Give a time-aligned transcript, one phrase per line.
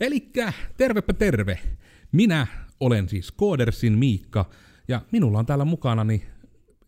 [0.00, 1.58] Elikkä tervepä terve.
[2.12, 2.46] Minä
[2.80, 4.50] olen siis Koodersin Miikka,
[4.88, 6.22] ja minulla on täällä mukana niin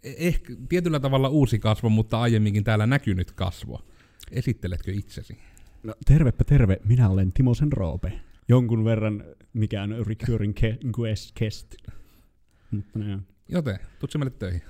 [0.03, 3.81] ehkä tietyllä tavalla uusi kasvo, mutta aiemminkin täällä näkynyt kasvo.
[4.31, 5.39] Esitteletkö itsesi?
[5.83, 8.21] No, tervepä terve, minä olen Timosen Roope.
[8.49, 10.55] Jonkun verran mikään recurring
[10.93, 11.75] guest guest.
[12.71, 13.27] Mutta ne on.
[13.49, 14.63] Joten, tutsi meille töihin.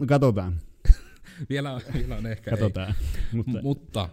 [0.00, 0.60] No katsotaan,
[1.50, 2.94] Vielä on, vielä on ehkä katsotaan.
[3.32, 3.62] Mutta, ei.
[3.62, 4.08] Mutta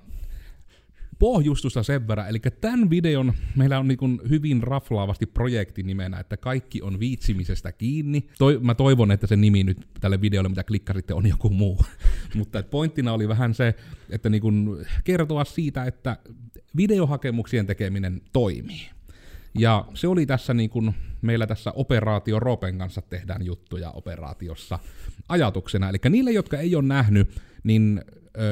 [1.20, 6.82] pohjustusta sen verran, eli tämän videon meillä on niin hyvin raflaavasti projekti nimenä, että kaikki
[6.82, 8.28] on viitsimisestä kiinni.
[8.38, 11.86] Toi, mä toivon, että se nimi nyt tälle videolle, mitä klikkasitte, on joku muu.
[12.36, 13.76] Mutta pointtina oli vähän se,
[14.10, 14.44] että niin
[15.04, 16.18] kertoa siitä, että
[16.78, 18.90] videohakemuksien tekeminen toimii.
[19.60, 24.80] Ja se oli tässä niin kun meillä tässä Operaatio Ropen kanssa tehdään juttuja operaatiossa
[25.30, 25.90] ajatuksena.
[25.90, 28.02] Eli niille, jotka ei ole nähnyt, niin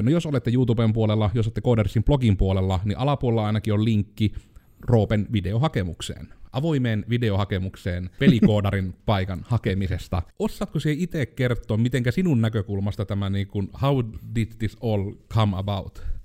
[0.02, 4.34] no jos olette YouTuben puolella, jos olette Codersin blogin puolella, niin alapuolella ainakin on linkki
[4.82, 6.28] Roopen videohakemukseen.
[6.52, 10.22] Avoimeen videohakemukseen pelikoodarin paikan hakemisesta.
[10.40, 14.04] Osaatko siihen itse kertoa, mitenkä sinun näkökulmasta tämä niin kuin, how
[14.36, 16.16] did this all come about?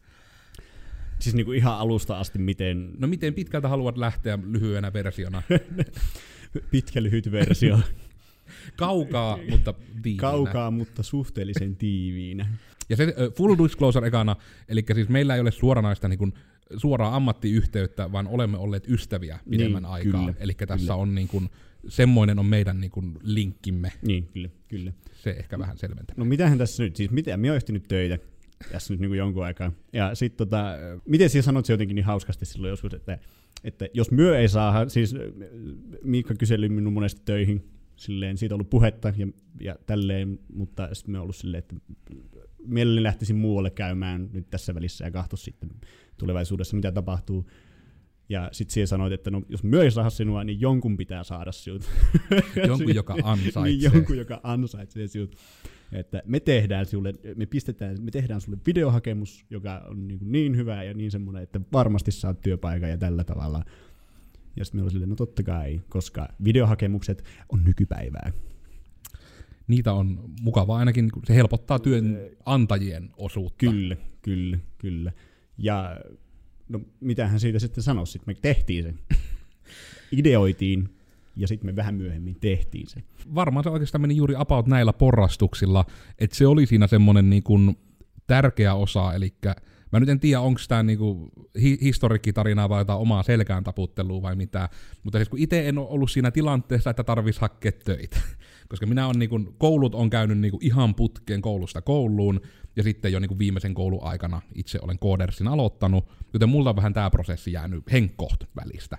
[1.21, 5.43] siis niinku ihan alusta asti miten No miten pitkältä haluat lähteä lyhyenä versiona?
[6.71, 7.79] pitkä lyhyt versio.
[8.77, 10.21] Kaukaa, mutta tiiviinä.
[10.21, 12.47] Kaukaa, mutta suhteellisen tiiviinä.
[12.91, 14.37] Ja se ö, full disclosure ekana,
[14.69, 16.33] eli siis meillä ei ole suoranaista niin kuin,
[16.77, 20.35] suoraa ammattiyhteyttä, vaan olemme olleet ystäviä pidemmän Niin, aikaa.
[20.39, 20.95] Eli tässä kyllä.
[20.95, 21.49] on niin kuin,
[21.89, 23.93] semmoinen on meidän niin kuin, linkkimme.
[24.03, 24.93] Niin, kyllä, kyllä.
[25.15, 26.15] Se ehkä vähän selventää.
[26.17, 28.19] No mitähän tässä nyt, siis mitä, minä olen ehtinyt töitä
[28.73, 29.73] tässä nyt niin kuin jonkun aikaa.
[29.93, 30.65] Ja sit tota,
[31.07, 33.19] miten sinä sanot se jotenkin niin hauskasti silloin joskus, että,
[33.65, 35.21] että jos myö ei saa, siis äh,
[36.05, 37.65] Miikka kyseli minun monesti töihin,
[37.97, 39.27] silleen, siitä on ollut puhetta ja,
[39.61, 41.77] ja tälleen, mutta sitten me ollut silleen, että
[42.67, 45.71] mielelläni lähtisin muualle käymään nyt tässä välissä ja katso sitten
[46.17, 47.51] tulevaisuudessa, mitä tapahtuu.
[48.29, 51.53] Ja sitten siihen sanoit, että no, jos myö ei saa sinua, niin jonkun pitää saada
[51.53, 51.91] sinut.
[52.69, 53.63] Jonkun, joka ansaitsee.
[53.63, 55.37] niin, jonkun, joka ansaitsee sinut.
[55.93, 60.57] Että me tehdään sulle, me pistetään, me tehdään sulle videohakemus, joka on niin, kuin niin
[60.57, 63.65] hyvä ja niin semmoinen, että varmasti saat työpaikan ja tällä tavalla.
[64.57, 68.33] Ja sitten me oli silleen, no totta kai, koska videohakemukset on nykypäivää.
[69.67, 73.59] Niitä on mukavaa ainakin, se helpottaa työnantajien osuutta.
[73.59, 75.13] Kyllä, kyllä, kyllä.
[75.59, 76.01] Ja
[76.69, 78.95] no mitähän siitä sitten sanoisi, sitten me tehtiin se.
[80.19, 80.89] Ideoitiin
[81.37, 83.03] ja sitten me vähän myöhemmin tehtiin se.
[83.35, 85.85] Varmaan se oikeastaan meni juuri about näillä porrastuksilla,
[86.19, 87.79] että se oli siinä semmoinen niin kuin
[88.27, 89.35] tärkeä osa, eli
[89.93, 94.37] mä nyt en tiedä, onko tämä niinku hi- historiikkitarinaa vai jotain omaa selkään taputtelua vai
[94.37, 94.69] mitä,
[95.03, 98.21] mutta siis kun itse en ole ollut siinä tilanteessa, että tarvis hakea töitä,
[98.71, 102.41] koska minä on niinku, koulut on käynyt niinku ihan putkeen koulusta kouluun,
[102.77, 106.93] ja sitten jo niinku viimeisen koulun aikana itse olen koodersin aloittanut, joten mulla on vähän
[106.93, 108.99] tämä prosessi jäänyt henkkoht välistä.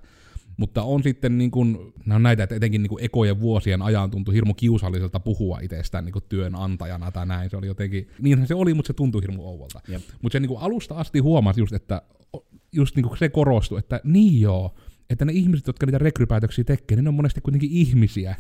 [0.58, 4.12] Mutta on sitten niin kuin, nämä on näitä, että etenkin niin kuin ekojen vuosien ajan
[4.12, 7.50] tuntui hirmu kiusalliselta puhua itsestään niin kuin työnantajana tai näin.
[7.50, 9.82] Se oli jotenkin, niinhän se oli, mutta se tuntui hirmu ouvolta.
[10.22, 12.02] Mutta se niin kuin alusta asti huomasi just, että
[12.72, 14.76] just niin kuin se korostui, että niin joo,
[15.09, 18.36] että ne ihmiset, jotka niitä rekrypäätöksiä tekee, niin ne on monesti kuitenkin ihmisiä.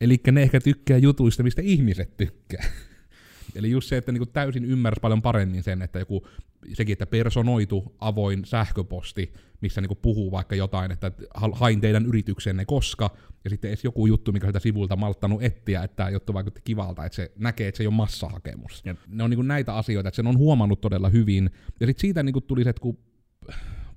[0.00, 2.64] Eli ne ehkä tykkää jutuista, mistä ihmiset tykkää.
[3.56, 6.26] Eli just se, että niinku täysin ymmärsi paljon paremmin sen, että joku,
[6.72, 12.64] sekin, että personoitu avoin sähköposti, missä niinku puhuu vaikka jotain, että ha- hain teidän yrityksenne
[12.64, 13.10] koska,
[13.44, 17.04] ja sitten edes joku juttu, mikä sitä sivulta malttanut etsiä, että tämä juttu vaikutti kivalta,
[17.04, 18.82] että se näkee, että se ei ole massahakemus.
[18.84, 18.98] Jep.
[19.06, 21.50] Ne on niinku näitä asioita, että sen on huomannut todella hyvin.
[21.80, 22.98] Ja sitten siitä niinku tuli se, että kun,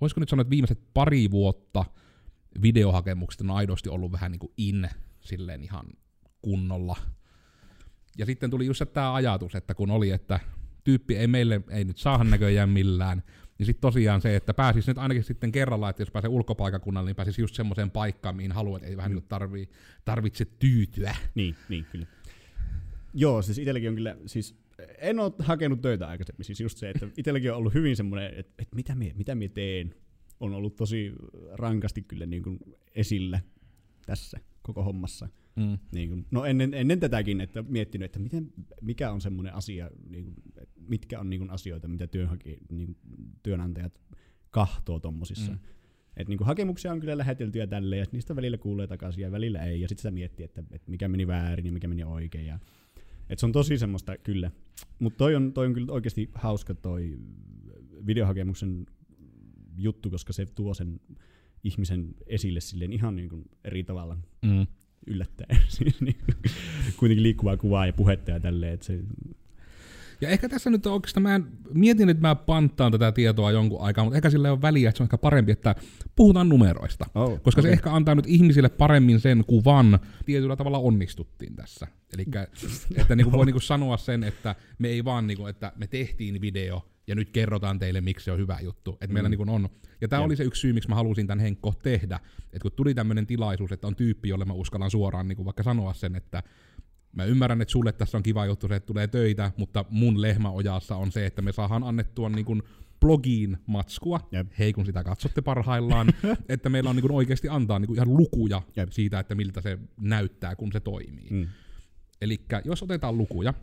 [0.01, 1.85] voisiko nyt sanoa, että viimeiset pari vuotta
[2.61, 4.89] videohakemukset on aidosti ollut vähän niinku in,
[5.21, 5.85] silleen ihan
[6.41, 6.97] kunnolla.
[8.17, 10.39] Ja sitten tuli just tämä ajatus, että kun oli, että
[10.83, 13.23] tyyppi ei meille ei nyt saahan näköjään millään,
[13.57, 17.15] niin sitten tosiaan se, että pääsis nyt ainakin sitten kerralla, että jos pääsee ulkopaikakunnalle, niin
[17.15, 19.69] pääsis just semmoiseen paikkaan, mihin haluaa, että ei vähän niin tarvii,
[20.05, 21.15] tarvitse tyytyä.
[21.35, 22.05] Niin, niin kyllä.
[23.13, 24.61] Joo, siis itselläkin on kyllä, siis
[24.97, 28.53] en ole hakenut töitä aikaisemmin, siis just se, että itselläkin on ollut hyvin semmoinen, että,
[28.59, 29.95] että mitä, mie, mitä mie teen,
[30.39, 31.13] on ollut tosi
[31.51, 32.59] rankasti kyllä niin kuin
[32.95, 33.39] esillä
[34.05, 35.29] tässä koko hommassa.
[35.55, 35.77] Mm.
[35.91, 40.23] Niin kuin, no ennen, ennen tätäkin, että miettinyt, että miten, mikä on semmoinen asia, niin
[40.23, 42.97] kuin, että mitkä on niin kuin asioita, mitä työnhaki, niin kuin,
[43.43, 44.01] työnantajat
[44.51, 45.51] kahtoo tommosissa.
[45.51, 45.59] Mm.
[46.17, 49.31] Et niin kuin hakemuksia on kyllä lähetelty ja tälleen, ja niistä välillä kuulee takaisin ja
[49.31, 52.45] välillä ei, ja sitten sitä miettii, että, että mikä meni väärin ja mikä meni oikein.
[52.45, 52.59] Ja,
[53.29, 54.51] et se on tosi semmoista kyllä.
[54.99, 57.17] Mutta toi on, toi on kyllä oikeasti hauska toi
[58.07, 58.85] videohakemuksen
[59.77, 60.99] juttu, koska se tuo sen
[61.63, 64.67] ihmisen esille silleen ihan niin kuin eri tavalla Mm.
[65.07, 65.57] yllättäen.
[65.99, 66.17] Niin
[66.97, 68.73] kuitenkin liikkuvaa kuvaa ja puhetta ja tälleen.
[68.73, 68.99] Että se,
[70.21, 74.03] Ja ehkä tässä nyt oikeastaan mä en, mietin, että mä panttaan tätä tietoa jonkun aikaa,
[74.03, 75.75] mutta ehkä sillä ole väliä, että se on ehkä parempi, että
[76.15, 77.05] puhutaan numeroista.
[77.15, 77.69] Oh, koska okei.
[77.69, 81.87] se ehkä antaa nyt ihmisille paremmin sen kuvan, tietyllä tavalla onnistuttiin tässä.
[82.13, 82.25] Eli
[82.95, 86.90] että niinku voi niinku sanoa sen, että me ei vaan, niinku, että me tehtiin video,
[87.11, 88.91] ja nyt kerrotaan teille, miksi se on hyvä juttu.
[89.01, 89.31] Että meillä Mm.
[89.31, 89.69] niinku on.
[90.01, 92.19] Ja tämä oli se yksi syy, miksi mä halusin tämän Henkko tehdä.
[92.43, 95.93] Että kun tuli tämmöinen tilaisuus, että on tyyppi, jolle mä uskallan suoraan niinku vaikka sanoa
[95.93, 96.43] sen, että
[97.15, 100.95] Mä ymmärrän, että sulle tässä on kiva juttu se, että tulee töitä, mutta mun lehmäojassa
[100.95, 102.63] on se, että me saadaan annettua niin kuin
[102.99, 104.47] blogiin matskua, Jep.
[104.59, 106.07] hei kun sitä katsotte parhaillaan,
[106.49, 108.89] että meillä on niin kuin oikeasti antaa niin kuin ihan lukuja Jep.
[108.91, 111.27] siitä, että miltä se näyttää, kun se toimii.
[111.29, 111.47] Mm.
[112.21, 113.53] Eli jos otetaan lukuja,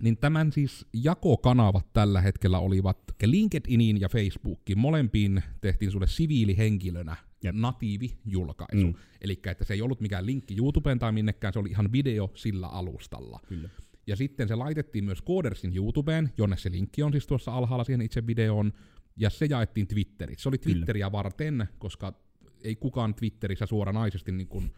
[0.00, 4.78] niin tämän siis jakokanavat tällä hetkellä olivat LinkedInin ja Facebookin.
[4.78, 7.54] Molempiin tehtiin sulle siviilihenkilönä Jep.
[7.54, 8.86] natiivi julkaisu.
[8.86, 8.94] Mm.
[9.20, 12.66] Eli että se ei ollut mikään linkki YouTubeen tai minnekään, se oli ihan video sillä
[12.66, 13.40] alustalla.
[13.48, 13.68] Kyllä.
[14.06, 18.00] Ja sitten se laitettiin myös Codersin YouTubeen, jonne se linkki on siis tuossa alhaalla siihen
[18.00, 18.72] itse videoon,
[19.16, 20.38] ja se jaettiin Twitteriin.
[20.38, 20.74] Se oli Kyllä.
[20.74, 22.12] Twitteriä varten, koska
[22.64, 24.74] ei kukaan Twitterissä suoranaisesti niin kuin,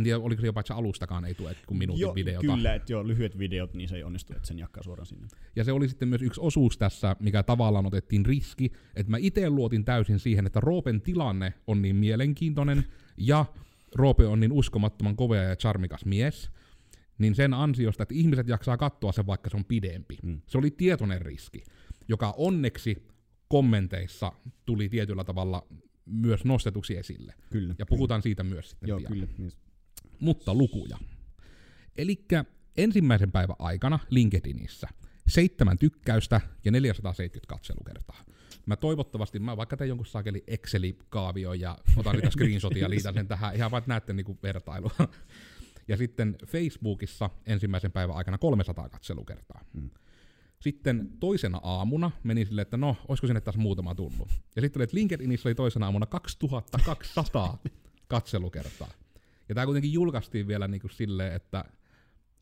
[0.00, 2.54] en tiedä oliko se jopa, että se alustakaan ei tue kuin minuutin Jo, videota.
[2.54, 5.28] Kyllä, että joo, lyhyet videot, niin se ei onnistu, että sen jakaa suoraan sinne.
[5.56, 9.50] Ja se oli sitten myös yksi osuus tässä, mikä tavallaan otettiin riski, että mä itse
[9.50, 12.84] luotin täysin siihen, että Roopen tilanne on niin mielenkiintoinen,
[13.16, 13.44] ja
[13.94, 16.50] Roope on niin uskomattoman kovea ja charmikas mies,
[17.18, 20.18] niin sen ansiosta, että ihmiset jaksaa katsoa sen, vaikka se on pidempi.
[20.22, 20.40] Mm.
[20.46, 21.62] Se oli tietoinen riski,
[22.08, 23.06] joka onneksi
[23.48, 24.32] kommenteissa
[24.66, 25.66] tuli tietyllä tavalla
[26.06, 27.34] myös nostetuksi esille.
[27.50, 27.74] Kyllä.
[27.78, 29.26] Ja puhutaan siitä myös sitten Joo, pian kyllä.
[30.20, 30.98] Mutta lukuja.
[31.98, 32.24] Eli
[32.76, 34.88] ensimmäisen päivän aikana LinkedInissä
[35.28, 38.24] seitsemän tykkäystä ja 470 katselukertaa.
[38.66, 43.28] Mä toivottavasti, mä vaikka teen jonkun sakeli Excel-kaavio ja otan niitä screenshotia ja liitän sen
[43.28, 44.90] tähän, ihan vaan näette niinku vertailua.
[45.88, 49.64] Ja sitten Facebookissa ensimmäisen päivän aikana 300 katselukertaa.
[49.72, 49.90] Mm.
[50.60, 54.28] Sitten toisena aamuna meni silleen, että no, olisiko sinne taas muutama tullut.
[54.56, 57.58] Ja sitten oli, että LinkedInissä oli toisena aamuna 2200
[58.08, 58.88] katselukertaa.
[59.50, 61.64] Ja tämä kuitenkin julkaistiin vielä niinku silleen, että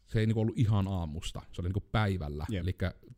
[0.07, 2.47] se ei niinku ollut ihan aamusta, se oli niinku päivällä.
[2.49, 2.63] Jep.
[2.63, 2.77] Eli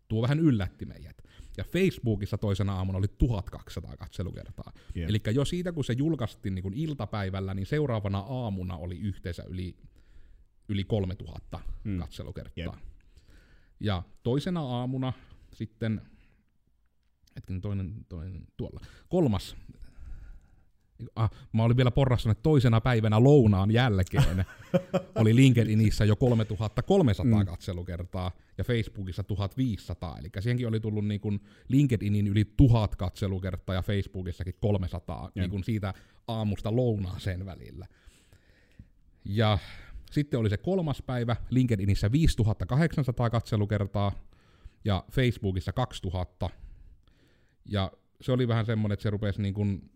[0.08, 1.22] tuo vähän yllätti meidät.
[1.56, 4.72] Ja Facebookissa toisena aamuna oli 1200 katselukertaa.
[4.94, 5.08] Jep.
[5.08, 9.76] Eli jo siitä, kun se julkaistiin niinku iltapäivällä, niin seuraavana aamuna oli yhteensä yli,
[10.69, 11.98] yli 3000 Mm.
[11.98, 12.64] katselukertaa.
[12.64, 12.75] Jep.
[13.81, 15.12] Ja toisena aamuna
[15.52, 16.00] sitten,
[17.37, 19.56] hetken toinen, toinen tuolla, kolmas,
[21.17, 24.44] ah, mä olin vielä porrassa, että toisena päivänä lounaan jälkeen
[25.20, 27.38] oli LinkedInissä jo 3300 Mm.
[27.38, 27.47] mm.
[27.47, 33.82] katselukertaa ja Facebookissa 1500, eli siihenkin oli tullut niin kuin LinkedInin yli 1000 katselukertaa ja
[33.82, 35.94] Facebookissakin 300 niin kuin siitä
[36.29, 37.87] aamusta lounaaseen välillä.
[39.25, 39.58] Ja
[40.11, 44.12] sitten oli se kolmas päivä, LinkedInissä 5800 katselukertaa
[44.85, 46.50] ja Facebookissa 2000.
[47.64, 49.91] Ja se oli vähän semmoinen, että se rupesi niin kuin,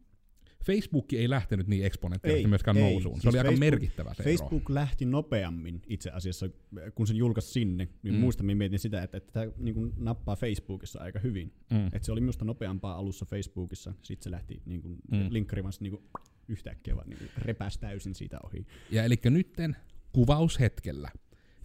[0.66, 2.82] Facebook ei lähtenyt niin eksponentiaalisesti myöskään ei.
[2.92, 3.16] nousuun.
[3.16, 4.30] Se Siis oli aika Facebook- merkittävä se ero.
[4.30, 6.46] Facebook lähti nopeammin itse asiassa,
[6.94, 8.20] kun sen julkaisi sinne, niin Mm.
[8.20, 11.52] muistan, mietin sitä, että, että tämä niin kuin nappaa Facebookissa aika hyvin.
[11.70, 11.86] Mm.
[11.86, 15.26] Että se oli minusta nopeampaa alussa Facebookissa, sitten se lähti niin kuin, Mm.
[15.30, 16.02] linkkari vaan niin kuin,
[16.48, 18.66] yhtäkkiä vaan niin kuin, repäsi täysin siitä ohi.
[18.90, 19.76] Ja eli nytten
[20.12, 21.10] kuvaushetkellä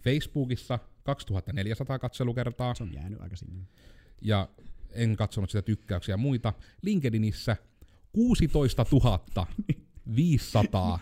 [0.02, 3.62] Facebookissa 2400 katselukertaa, Se on jäänyt aika sinne.
[4.20, 4.48] ja
[4.92, 6.52] en katsonut sitä tykkäyksiä ja muita.
[6.82, 7.56] LinkedInissä
[8.12, 8.86] 16
[10.16, 10.98] 500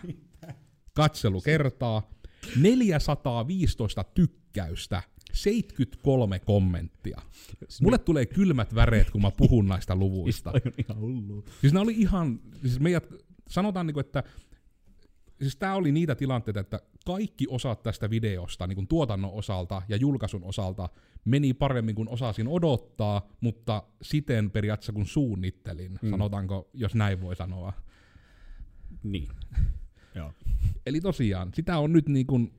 [0.93, 2.09] katselukertaa,
[2.55, 5.03] 415 tykkäystä,
[5.33, 7.21] 73 kommenttia.
[7.81, 10.51] Mulle tulee kylmät väreet, kun mä puhun näistä luvuista.
[10.51, 11.45] Toi on ihan hullu.
[11.61, 13.13] Siis ne oli ihan, siis meidät,
[13.49, 14.23] sanotaan niinku, että
[15.41, 19.97] siis tää oli niitä tilanteita, että kaikki osat tästä videosta, niin kuin tuotannon osalta ja
[19.97, 20.89] julkaisun osalta,
[21.25, 26.09] meni paremmin kuin osasin odottaa, mutta siten periaatteessa kun suunnittelin, Mm.
[26.09, 27.73] sanotaanko, jos näin voi sanoa.
[29.03, 29.27] Niin.
[30.15, 30.33] Joo.
[30.85, 32.53] Eli tosiaan, sitä on nyt niin kuin,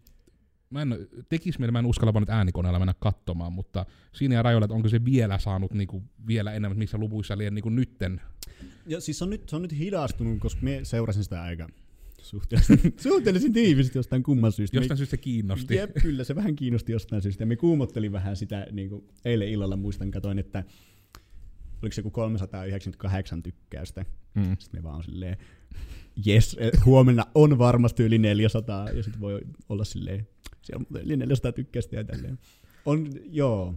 [0.70, 4.64] mä en, tekis mä en uskalla vaan nyt äänikoneella mennä katsomaan, mutta siinä ja rajoilla,
[4.64, 8.20] että onko se vielä saanut niin kuin, vielä enemmän, missä luvuissa liian niin kuin nytten.
[8.86, 11.68] Ja siis se on nyt, se on nyt hidastunut, koska me seurasin sitä aika
[12.22, 14.76] suhteellisen, suhteellisen tiivisti jostain kumman syystä.
[14.76, 15.76] Jostain syystä se kiinnosti.
[15.76, 17.42] Jep, kyllä se vähän kiinnosti jostain syystä.
[17.42, 20.64] Ja me kuumottelin vähän sitä, niin kuin eilen illalla muistan, katoin, että
[21.82, 24.04] oliko se joku 398 tykkäystä.
[24.34, 24.56] Mm.
[24.58, 25.36] Sitten me vaan on silleen,
[26.26, 30.28] jes, eh, huomenna on varmasti yli 400, ja sitten voi olla silleen,
[30.62, 32.38] siellä on yli 400 tykkäystä ja tälleen.
[32.86, 33.74] On, joo,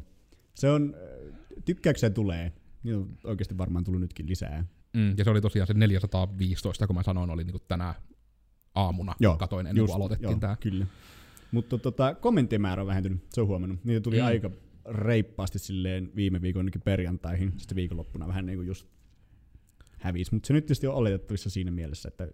[0.53, 4.65] se on, äh, tykkäyksiä tulee, niin on oikeasti varmaan tullut nytkin lisää.
[4.93, 7.95] Mm, ja se oli tosiaan se 415, kun mä sanoin, oli niinku tänä
[8.75, 9.15] aamuna.
[9.19, 10.57] Joo, Katoin ennen kuin aloitettiin joo, tää.
[10.59, 10.87] Kyllä.
[11.51, 13.79] Mutta tota, kommenttien määrä on vähentynyt, se on huomannut.
[13.83, 14.25] Niitä tuli Mm.
[14.25, 14.51] aika
[14.89, 18.87] reippaasti silleen viime viikon perjantaihin, sitten viikonloppuna vähän niin kuin just
[19.99, 20.33] hävisi.
[20.33, 22.27] Mutta se nyt tietysti on oletettavissa siinä mielessä, että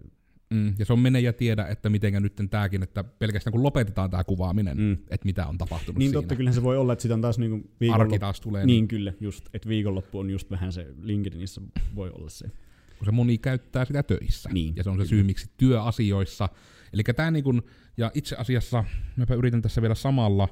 [0.54, 4.10] Mm, ja se on mene ja tiedä, että mitenkä nyt tääkin, että pelkästään kun lopetetaan
[4.10, 4.92] tämä kuvaaminen, Mm.
[4.94, 6.22] että mitä on tapahtunut niin siinä.
[6.22, 8.02] totta, kyllähän se voi olla, että sitä on taas niinku viikonloppu.
[8.14, 11.62] Arki taas tulee, Niin kyllä, just, että viikonloppu on just vähän se, LinkedInissä
[11.96, 12.52] voi olla se.
[13.00, 14.50] Kun se moni käyttää sitä töissä.
[14.54, 15.10] Niin, ja se on se kyllä.
[15.10, 16.50] syy, miksi työasioissa.
[16.94, 17.64] Eli tämä niin kun,
[17.98, 18.84] ja itse asiassa,
[19.16, 20.48] mäpä yritän tässä vielä samalla,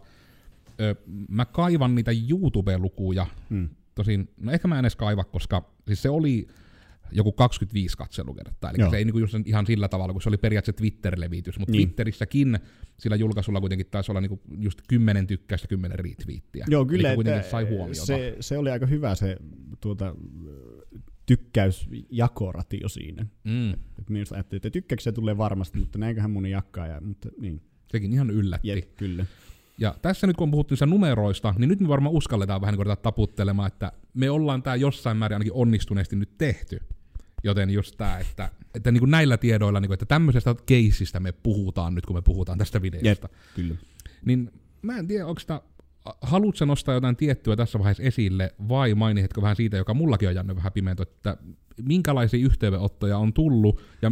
[0.81, 0.95] ö,
[1.29, 3.69] mä kaivan niitä YouTube-lukuja, Mm.
[3.95, 6.47] tosin, no ehkä mä en edes kaiva, koska siis se oli
[7.11, 8.89] joku 25 katselukertaa, eli Joo.
[8.91, 11.87] se ei niinku just ihan sillä tavalla, kun se oli periaatteessa Twitter-levitys, mutta Niin.
[11.87, 12.59] Twitterissäkin
[12.99, 16.65] sillä julkaisulla kuitenkin taisi olla niinku just 10 tykkäystä, 10 retweettiä.
[16.69, 18.05] Joo, kyllä, Eli kuitenkin että sai huomiota.
[18.05, 19.37] se, se oli aika hyvä se
[19.81, 20.15] tuota,
[21.27, 23.25] tykkäysjakoratio siinä.
[23.43, 26.87] Mm, Et minusta ajattelin, että tykkäyksiä tulee varmasti, mutta näinköhän moni jakkaa.
[26.87, 28.67] Ja, mutta niin, sekin ihan yllätti.
[28.67, 29.25] jep, kyllä.
[29.77, 33.91] Ja tässä nyt kun niistä numeroista, niin nyt me varmaan uskalletaan vähän niin taputtelemaan, että
[34.13, 36.79] me ollaan tämä jossain määrin ainakin onnistuneesti nyt tehty.
[37.43, 41.31] Joten just tämä, että, että niin kuin näillä tiedoilla, niin kuin, että tämmöisestä keisistä me
[41.31, 43.29] puhutaan nyt, kun me puhutaan tästä videosta.
[43.55, 43.75] Kyllä.
[44.25, 45.61] Niin mä en tiedä, onko sitä,
[46.21, 50.55] haluatko nostaa jotain tiettyä tässä vaiheessa esille, vai mainitko vähän siitä, joka mullakin on jäänyt
[50.55, 51.37] vähän pimeätä, että
[51.81, 54.11] minkälaisia yhteydenottoja on tullut, ja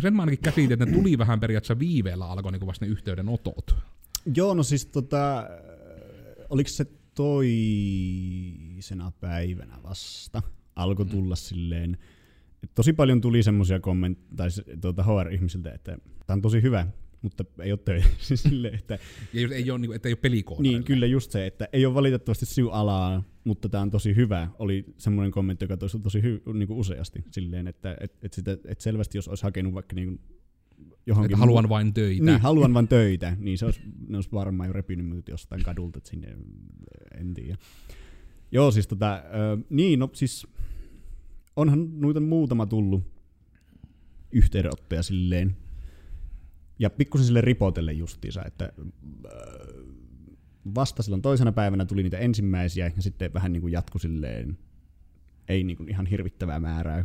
[0.00, 3.76] sen mä ainakin käsitin, että ne tuli vähän periaatteessa viiveellä alkoi niin vasta ne yhteydenotot.
[4.34, 5.48] Joo, no siis tota,
[6.50, 10.42] oliko se toisena päivänä vasta
[10.76, 11.98] alkoi tulla silleen,
[12.62, 14.48] että tosi paljon tuli semmoisia kommentteja,
[14.80, 16.86] tuota HR-ihmisiltä, että tämä on tosi hyvä,
[17.22, 18.08] mutta ei ole töitä.
[18.18, 18.98] Siis silleen, että,
[19.32, 20.78] Ja jos ei ole, niin että ei ole pelikoodareilla.
[20.78, 24.48] niin, kyllä just se, että ei ole valitettavasti sinun alaa, mutta tämä on tosi hyvä,
[24.58, 27.24] oli semmoinen kommentti, joka toistui tosi hy, niin kuin useasti.
[27.30, 30.20] Silleen, että et, et sitä, et selvästi jos olisi hakenut vaikka niin
[31.06, 31.30] johonkin...
[31.30, 32.24] Että haluan vain töitä.
[32.24, 36.00] Niin, haluan vain töitä, niin se olisi, ne olisi varmaan jo repinyt minut jostain kadulta
[36.04, 36.36] sinne,
[37.20, 37.56] en tiedä.
[38.52, 40.46] Joo, siis tota, ö, niin, no siis
[41.56, 43.04] onhan noita muutama tullut
[44.32, 45.56] yhteydenottoja silleen,
[46.78, 49.84] ja pikkusen sille ripotelle justiinsa, että ö,
[50.74, 54.58] vasta silloin toisena päivänä tuli niitä ensimmäisiä, ja sitten vähän niin kuin jatku silleen,
[55.48, 57.04] ei niin kuin ihan hirvittävää määrää,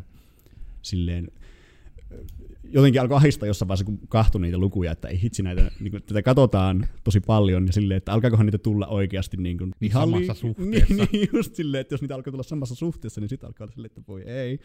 [0.81, 1.31] silleen,
[2.63, 6.03] jotenkin alkoi ahistaa jossain vaiheessa, kun kahtui niitä lukuja, että ei hitsi näitä, niin kuin,
[6.03, 10.33] tätä katsotaan tosi paljon, ja silleen, että alkaakohan niitä tulla oikeasti niin kuin, Niin samassa
[10.33, 10.93] li- suhteessa.
[10.95, 13.73] Niin, niin, just silleen, että jos niitä alkaa tulla samassa suhteessa, niin sitten alkaa olla
[13.73, 14.59] silleen, että voi ei.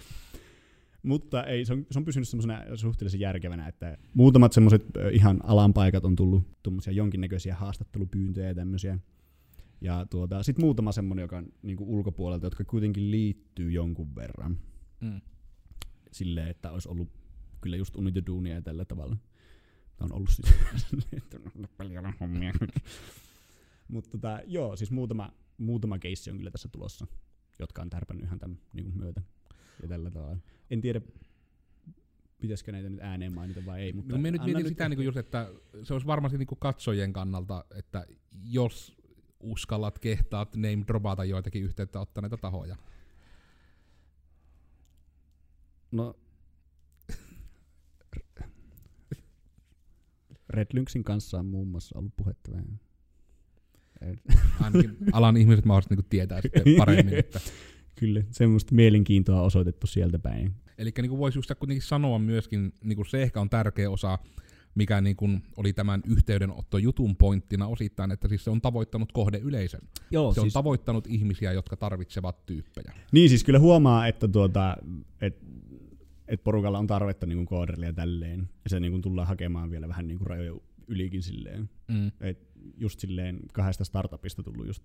[1.02, 5.74] Mutta ei, se on, se on pysynyt semmoisena suhteellisen järkevänä, että muutamat semmoiset ihan alan
[5.74, 8.98] paikat on tullut tuommoisia jonkinnäköisiä haastattelupyyntöjä ja tämmöisiä.
[9.80, 14.58] Ja tuota, sitten muutama semmoinen, joka on niinku ulkopuolelta, jotka kuitenkin liittyy jonkun verran
[15.02, 15.20] Mm.
[16.12, 17.08] silleen, että olisi ollut
[17.60, 19.16] kyllä just unit duunia ja tällä tavalla.
[19.96, 20.54] Tämä on ollut siis
[21.16, 22.52] että on paljon hommia.
[23.88, 27.06] Mutta tota, joo, siis muutama, muutama keissi on kyllä tässä tulossa,
[27.58, 29.22] jotka on tärpännyt ihan tämän niin myötä
[29.82, 30.36] ja tällä tavalla.
[30.72, 31.00] En tiedä,
[32.40, 35.16] pitäisikö näitä nyt ääneen mainita vai ei, mutta No, me nyt mietin sitä, niin just,
[35.18, 35.50] että
[35.82, 38.06] se olisi varmasti niin katsojien kannalta, että
[38.44, 38.96] jos
[39.40, 42.76] uskallat, kehtaat name dropata joitakin yhteyttä ottaneita tahoja.
[45.92, 46.14] No,
[50.48, 52.80] Red Lynxin kanssa on muun muassa ollut puhetta vähän.
[54.60, 57.14] Ainakin alan ihmiset mahdollisesti niin tietää sitten paremmin.
[57.14, 57.40] Että.
[58.00, 60.54] Kyllä, semmoista mielenkiintoa on osoitettu sieltä päin.
[60.78, 64.18] Eli niin voisi just kuitenkin sanoa myöskin, niin kuin se ehkä on tärkeä osa,
[64.74, 69.80] mikä niin kuin oli tämän yhteydenotto jutun pointtina osittain, että siis se on tavoittanut kohdeyleisön.
[70.10, 72.92] Joo, Se on tavoittanut ihmisiä, jotka tarvitsevat tyyppejä.
[73.12, 74.76] Niin siis kyllä huomaa, että tuota,
[75.20, 75.38] et,
[76.28, 78.48] et porukalla on tarvetta niin kooderille ja tälleen.
[78.64, 81.70] Ja se niin tullaan hakemaan vielä vähän niin rajoja ylikin silleen.
[81.88, 82.12] Mm.
[82.20, 84.82] Et just silleen kahdesta startupista tullut just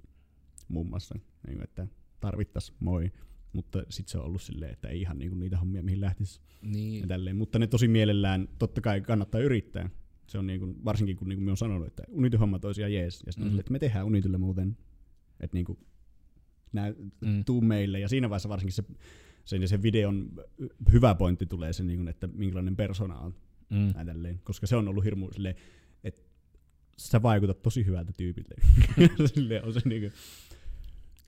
[0.68, 1.16] muun muassa,
[1.48, 1.88] niin että
[2.20, 3.12] tarvittas moi.
[3.58, 6.70] Mutta sitten se on ollut silleen, että ei ihan niin niitä hommia mihin lähtisi ja
[6.70, 7.08] Niin.
[7.08, 7.36] tälleen.
[7.36, 9.90] Mutta ne tosi mielellään, totta kai kannattaa yrittää.
[10.28, 12.94] Se on niin kuin, varsinkin kun niin kuin me on sanonut, että Unity-hommat olisi ihan
[12.94, 13.24] jees.
[13.26, 13.60] Ja sitten Mm.
[13.60, 14.78] että me tehdään Unitylle muuten.
[15.40, 15.80] Että niin kuin,
[16.74, 17.46] nää, Mm.
[17.46, 18.00] tuu meille.
[18.00, 18.84] Ja siinä vaiheessa varsinkin se,
[19.46, 20.32] se, se videon
[20.92, 23.36] hyvä pointti tulee se, niin kuin, että minkälainen persona on.
[23.70, 23.94] Mm.
[24.06, 24.40] Tälleen.
[24.44, 25.56] Koska se on ollut hirmu silleen,
[26.04, 26.22] että
[26.98, 28.56] sä vaikutat tosi hyvältä tyypiltä.
[29.36, 30.12] silleen on se niin kuin,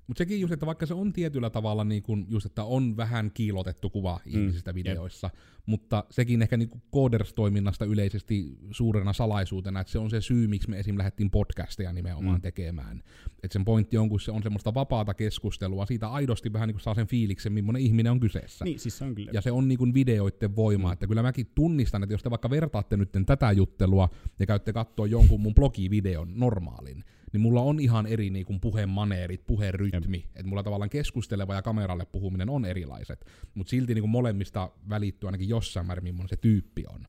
[0.10, 3.32] Mutta sekin just, että vaikka se on tietyllä tavalla niin kun just, että on vähän
[3.34, 5.30] kiilotettu kuva Mm, ihmisistä videoissa,
[5.66, 10.80] mutta sekin ehkä niin Coders-toiminnasta yleisesti suurena salaisuutena, että se on se syy, miksi me
[10.80, 10.98] esim.
[10.98, 12.42] lähdettiin podcasteja nimenomaan Mm.
[12.42, 13.04] tekemään.
[13.44, 16.82] Että sen pointti on, kun se on semmoista vapaata keskustelua, siitä aidosti vähän niin kuin
[16.84, 18.66] saa sen fiiliksen, millainen ihminen on kyseessä.
[18.66, 19.32] niin, siis se on kyllä.
[19.34, 20.94] Ja se on niin kuin videoiden voima, Mm.
[20.94, 25.08] että kyllä mäkin tunnistan, että jos te vaikka vertaatte nyt tätä juttelua ja käytte katsoa
[25.08, 30.26] jonkun mun blogivideon normaalin, niin mulla on ihan eri niin kuin puhemaneerit, puherytmi.
[30.36, 33.26] Että mulla tavallaan keskusteleva ja kameralle puhuminen on erilaiset.
[33.54, 37.08] Mutta silti niin kuin molemmista välittyy ainakin jossain määrin, millainen se tyyppi on.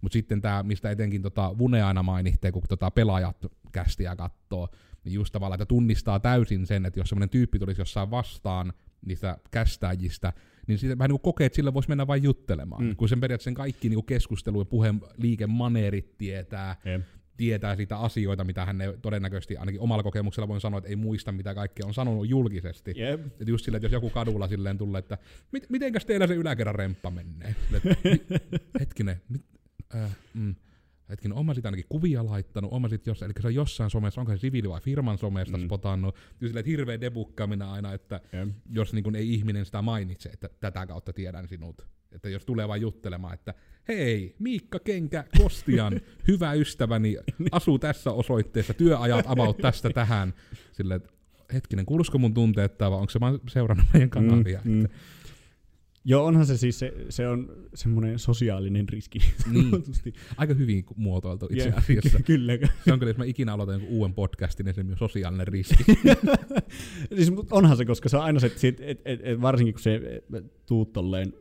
[0.00, 4.68] Mutta sitten tämä, mistä etenkin tota Vune aina mainittee, kun tota pelaajat kästiä kattoo,
[5.04, 8.72] niin just tavallaan, että tunnistaa täysin sen, että jos semmoinen tyyppi tulisi jossain vastaan
[9.06, 10.32] niistä kästäjistä,
[10.66, 12.84] niin siitä vähän niin kuin kokee, että sillä voisi mennä vain juttelemaan.
[12.84, 12.96] Mm.
[12.96, 17.02] Kun sen periaatteessa kaikki niin kuin keskustelu ja puheen liikemaneerit tietää, Jep.
[17.36, 21.32] Tietää sitä asioita, mitä hän ei todennäköisesti, ainakin omalla kokemuksella voin sanoa, että ei muista,
[21.32, 22.92] mitä kaikkea on sanonut julkisesti.
[22.96, 23.26] Jep.
[23.26, 25.18] Että just silleen, että jos joku kadulla silleen tulee, että
[25.52, 27.54] mit, mitenkäs teillä se yläkerran remppa menee?
[27.64, 28.20] Silleen, mi,
[28.80, 29.42] hetkinen, mit,
[29.94, 30.54] äh, mm,
[31.08, 33.90] hetkinen, oon mä siitä ainakin kuvia laittanut, oon mä sit jos, eli se on jossain
[33.90, 35.64] somessa, onko se siviili- vai firman somesta mm.
[35.64, 38.48] Spotannut, ja silleen, että hirveä debukkaaminen aina, että Jep.
[38.70, 41.86] jos niin kun ei ihminen sitä mainitse, että tätä kautta tiedän sinut.
[42.14, 43.54] Että jos tulee vain juttelemaan, että
[43.88, 47.16] hei, Miikka Kenkä Kostian, hyvä ystäväni,
[47.52, 50.34] asuu tässä osoitteessa, työajat about tästä tähän.
[50.94, 51.08] Että
[51.52, 54.60] hetkinen, kuuluisiko mun tunteet vai onko se vaan seurannut meidän kanavia?
[54.64, 54.88] Mm, mm.
[56.06, 59.18] Joo, onhan se siis, se, se on semmoinen sosiaalinen riski.
[59.50, 59.70] Niin.
[60.36, 62.18] aika hyvin muotoiltu itse Jep, asiassa.
[62.26, 62.52] Kyllä.
[62.84, 65.84] Se on kyllä, jos mä ikinä aloitan uuden podcastin, niin se on sosiaalinen riski.
[67.16, 70.22] siis, onhan se, koska se on aina se, että et, et, et varsinkin kun se
[70.66, 71.32] tuut tolleen,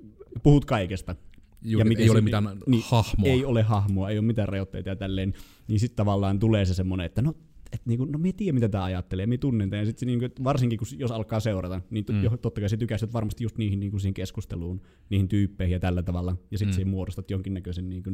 [0.44, 1.16] puhut kaikesta,
[1.62, 3.30] Juuri, miten ei ole se- mitään niin, hahmoa.
[3.30, 5.34] ei ole hahmoa, ei ole mitään rajoitteita ja tälleen,
[5.68, 7.34] niin sitten tavallaan tulee se semmoinen, että no,
[7.72, 9.82] et niinku, no me tiedä mitä tämä ajattelee, me tunnen tämän.
[9.82, 12.38] Ja sitten niinku, et varsinkin kun, jos alkaa seurata, niin Mm.
[12.42, 16.36] totta kai se tykästyt varmasti just niihin niinku, siihen keskusteluun, niihin tyyppeihin ja tällä tavalla.
[16.52, 16.72] Ja sitten Mm.
[16.72, 16.76] mm.
[16.76, 18.12] siihen muodostat jonkinnäköisen niinku,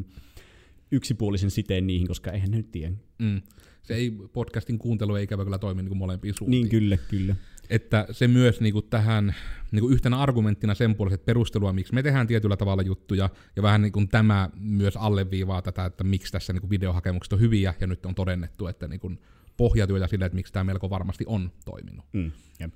[0.92, 2.94] yksipuolisen siteen niihin, koska eihän ne nyt tiedä.
[3.20, 3.42] Mm.
[3.82, 6.62] Se ei, podcastin kuuntelu ei ikävä kyllä toimi niin kuin molempiin suuntiin.
[6.62, 7.36] Niin kyllä, kyllä.
[7.70, 9.36] Että se myös niinku tähän
[9.72, 14.06] niinku yhtenä argumenttina sen puoliset perustelua, miksi me tehdään tietyllä tavalla juttuja, ja vähän niinku
[14.12, 18.68] tämä myös alleviivaa tätä, että miksi tässä niinku videohakemukset on hyviä, ja nyt on todennettu,
[18.68, 19.12] että niinku
[19.58, 22.06] pohjatyötä sille, että miksi tämä melko varmasti on toiminut.
[22.14, 22.32] Mm.
[22.60, 22.74] Jep.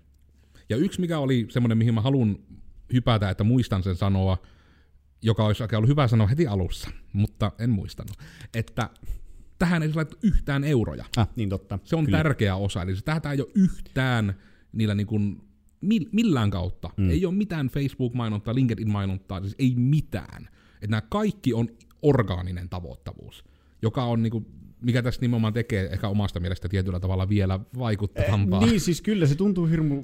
[0.70, 2.40] Ja yksi, mikä oli semmoinen, mihin mä haluan
[2.94, 4.38] hypätä, että muistan sen sanoa,
[5.22, 8.18] joka olisi ollut hyvä sanoa heti alussa, mutta en muistanut,
[8.54, 8.90] että
[9.60, 11.06] tähän ei laittu yhtään euroja.
[11.18, 11.79] Ah, niin totta.
[11.84, 12.18] Se on kyllä.
[12.18, 14.36] tärkeä osa, eli se tähän ei ole yhtään
[14.74, 15.42] niillä niin kuin,
[15.86, 16.90] mil- millään kautta.
[16.98, 17.09] Mm.
[17.09, 20.50] Ei ole mitään Facebook-mainontaa, LinkedIn-mainontaa, siis ei mitään.
[20.74, 21.70] Että nämä kaikki on
[22.01, 23.44] orgaaninen tavoittavuus,
[23.81, 24.46] joka on niin kuin,
[24.81, 28.66] mikä tässä nimenomaan tekee ehkä omasta mielestä tietyllä tavalla vielä vaikuttavampaa.
[28.66, 30.03] Niin, siis kyllä se tuntuu hirmu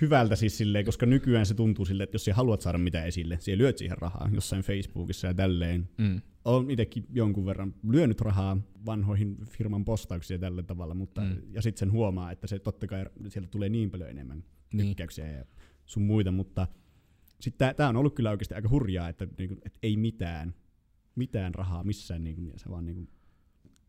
[0.00, 3.38] hyvältä siis silleen, koska nykyään se tuntuu silleen, että jos sä haluat saada mitä esille,
[3.40, 5.88] sä lyöt siihen rahaa jossain Facebookissa ja tälleen.
[5.98, 6.20] Mm.
[6.44, 11.36] Olen itsekin jonkun verran lyönyt rahaa vanhoihin firman postauksiin ja tällä tavalla, mutta Mm.
[11.52, 14.86] ja sitten sen huomaa, että se totta kai sieltä tulee niin paljon enemmän Niin.
[14.86, 15.44] tykkäyksiä ja
[15.86, 16.68] sun muita, mutta
[17.40, 20.54] sitten tämä on ollut kyllä oikeasti aika hurjaa, että, niinku, että ei mitään,
[21.14, 23.08] mitään rahaa missään, niinku, ja se vaan niinku,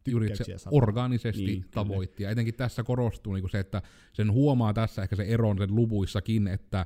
[0.07, 1.73] Juuri että se orgaanisesti Niin, niin, kyllä.
[1.73, 2.23] tavoitti.
[2.23, 3.81] Ja etenkin tässä korostuu niin se, että
[4.13, 6.85] sen huomaa tässä ehkä se eron sen luvuissakin, että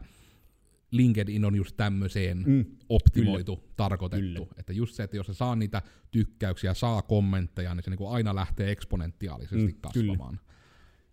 [0.96, 2.66] LinkedIn on just tämmöiseen mm.
[2.90, 3.74] Optimoitu, kyllä.
[3.76, 4.26] tarkoitettu.
[4.46, 4.48] Kyllä.
[4.58, 5.82] Että just se, että jos se saa niitä
[6.12, 10.40] tykkäyksiä, saa kommentteja, niin se niinku aina lähtee eksponentiaalisesti Mm, kasvamaan.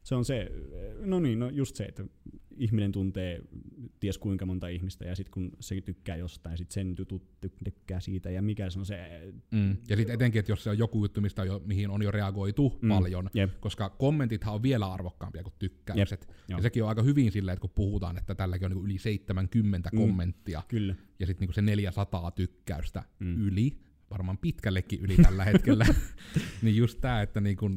[0.03, 0.51] Se on se,
[1.05, 2.05] no niin, no just se, että
[2.57, 3.43] ihminen tuntee
[4.01, 8.01] ties kuinka monta ihmistä, ja sitten kun se tykkää jostain, sitten sen jutut tyk- tykkää
[8.01, 8.99] siitä, ja mikä se on se...
[9.51, 9.77] Mm.
[9.88, 12.11] Ja sitten etenkin, että jos se on joku juttu, mistä on jo, mihin on jo
[12.11, 12.88] reagoitu mm.
[12.88, 16.29] Paljon, Jep, koska kommentithan on vielä arvokkaampia kuin tykkäykset.
[16.49, 16.59] joo.
[16.59, 19.91] Ja sekin on aika hyvin silleen, että kun puhutaan, että tälläkin on niinku yli 70
[19.93, 19.99] Mm.
[19.99, 20.95] kommenttia, kyllä.
[21.19, 23.03] ja sitten niinku se 400 tykkäystä.
[23.19, 23.37] Mm.
[23.47, 23.77] yli,
[24.12, 25.87] varmaan pitkällekin yli tällä hetkellä,
[26.62, 27.70] niin just tämä, että niinku,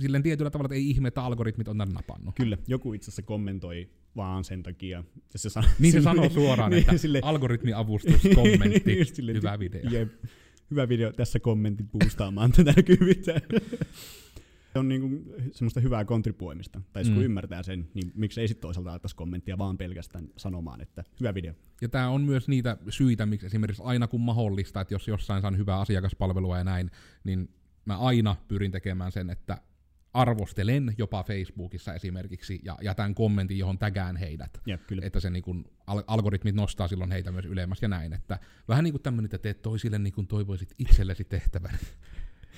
[0.00, 2.34] silleen tietyllä tavalla, että ei ihme, että algoritmit on tän napannut.
[2.34, 5.04] Kyllä, joku itse asiassa kommentoi vaan sen takia.
[5.32, 9.36] Ja se san- Niin se sille- sanoo suoraan, niin, että sille- algoritmiavustus, kommentti, Just silleen,
[9.36, 9.90] hyvä video.
[9.90, 10.12] Jep.
[10.70, 13.40] Hyvä video, tässä kommentit boostaamaan tätä näkyvyyttä.
[14.72, 16.80] Se on niinku semmoista hyvää kontribuoimista.
[16.92, 17.08] Tai mm.
[17.08, 17.24] kun Mm.
[17.24, 21.54] ymmärtää sen, niin miksi ei sitten toisaalta laittaisi kommenttia vaan pelkästään sanomaan, että hyvä video.
[21.80, 25.58] Ja tämä on myös niitä syitä, miksi esimerkiksi aina kun mahdollista, että jos jossain saan
[25.58, 26.90] hyvää asiakaspalvelua ja näin,
[27.24, 27.48] niin
[27.84, 29.58] mä aina pyrin tekemään sen, että
[30.14, 34.60] arvostelen jopa Facebookissa esimerkiksi ja jätän kommentin, johon tägään heidät.
[34.66, 35.06] Jep, kyllä.
[35.06, 38.12] Että se niin kun, al- algoritmit nostaa silloin heitä myös ylemmäs ja näin.
[38.12, 41.78] Että vähän niin kuin tämmöinen, että teet toisille niin kuin toivoisit itsellesi tehtävän.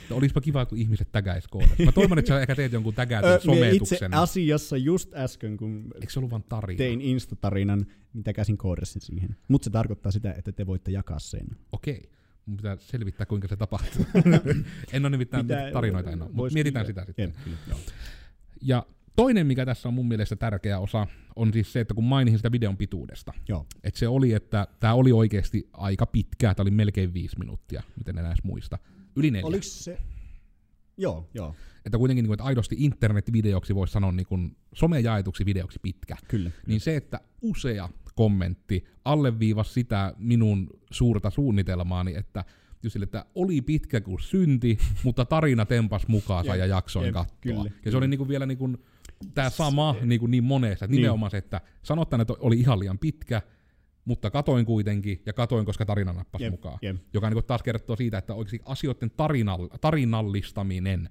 [0.02, 1.82] Että olisipa kiva, kun ihmiset tägäis koodassa.
[1.84, 4.14] Mä toivon, että sä ehkä teet jonkun tägäytyn Ö, mie itse sometuksen.
[4.14, 6.78] asiassa just äsken, kun Eikö se ollut vaan tarina?
[6.78, 9.36] tein Insta-tarinan, niin täkäsin koodasin siihen.
[9.48, 11.46] Mutta se tarkoittaa sitä, että te voitte jakaa sen.
[11.72, 12.10] Okei.
[12.46, 14.06] Mun pitää selvittää, kuinka se tapahtuu.
[14.92, 17.34] en ole nimittäin Mitä- tarinoita en ole, mutta mietitään kyllä- sitä sitten.
[17.44, 17.78] Kyllä, joo.
[18.62, 22.38] Ja toinen, mikä tässä on mun mielestä tärkeä osa, on siis se, että kun mainihin
[22.38, 23.32] sitä videon pituudesta.
[23.48, 23.66] Joo.
[23.84, 28.14] Että se oli, että tämä oli oikeasti aika pitkä, tämä oli melkein viisi minuuttia, miten
[28.14, 28.78] en enää edes muista.
[29.16, 29.46] Yli neljä.
[29.46, 29.98] Oliko se...
[30.96, 31.54] Joo, joo,
[31.86, 36.16] Että kuitenkin niin kuin, että aidosti internetvideoksi voisi sanoa niin kuin somejaetuksi videoksi pitkä.
[36.28, 36.50] kyllä.
[36.66, 42.44] Niin se, että usea kommentti alleviivasi sitä minun suurta suunnitelmaani, että
[42.82, 47.38] just sille, että oli pitkä kuin synti, mutta tarina tempas mukaansa ja jaksoin jep, katsoa.
[47.40, 47.98] kyllä, ja se kyllä.
[47.98, 48.70] oli niinku vielä niinku
[49.34, 53.42] tämä sama niinku niin monessa, että nimenomaan se, että sanotaan, että oli ihan liian pitkä,
[54.04, 56.78] mutta katoin kuitenkin, ja katoin, koska tarina nappasi Jep, mukaan.
[56.82, 56.96] jep.
[57.14, 61.08] Joka niinku taas kertoo siitä, että oikeasti asioiden tarinall, tarinallistaminen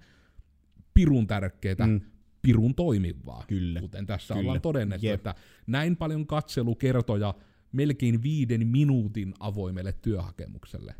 [0.93, 2.01] pirun tärkeää, mm.
[2.41, 3.43] pirun toimivaa.
[3.47, 4.41] Kyllä, Kuten tässä kyllä.
[4.41, 5.15] ollaan todennettu, Jep.
[5.15, 5.35] että
[5.67, 7.33] näin paljon katselukertoja
[7.71, 10.95] melkein viiden minuutin avoimelle työhakemukselle.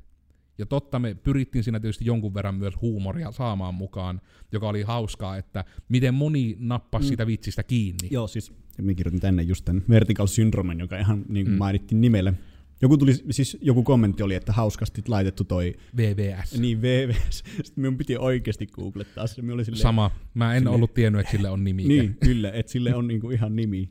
[0.57, 5.37] Ja totta, me pyrittiin siinä tietysti jonkun verran myös huumoria saamaan mukaan, joka oli hauskaa,
[5.37, 7.09] että miten moni nappasi Mm.
[7.09, 8.07] sitä vitsistä kiinni.
[8.11, 11.57] Joo, siis mä kirjoitin tänne just tämän Vertical Syndromen, joka ihan niin kuin Mm.
[11.57, 12.33] mainittiin nimellä.
[12.81, 16.59] Joku, tuli, siis joku kommentti oli, että hauskasti laitettu toi VVS.
[16.59, 17.37] niin VVS.
[17.63, 19.41] Sitten minun piti oikeasti googlettaa se.
[19.53, 20.11] Oli silleen, Sama.
[20.33, 21.83] Mä en silleen- ollut tiennyt, että sille on nimi.
[21.87, 23.89] Niin, kyllä, että sille on niinku ihan nimi.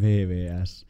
[0.00, 0.86] VVS.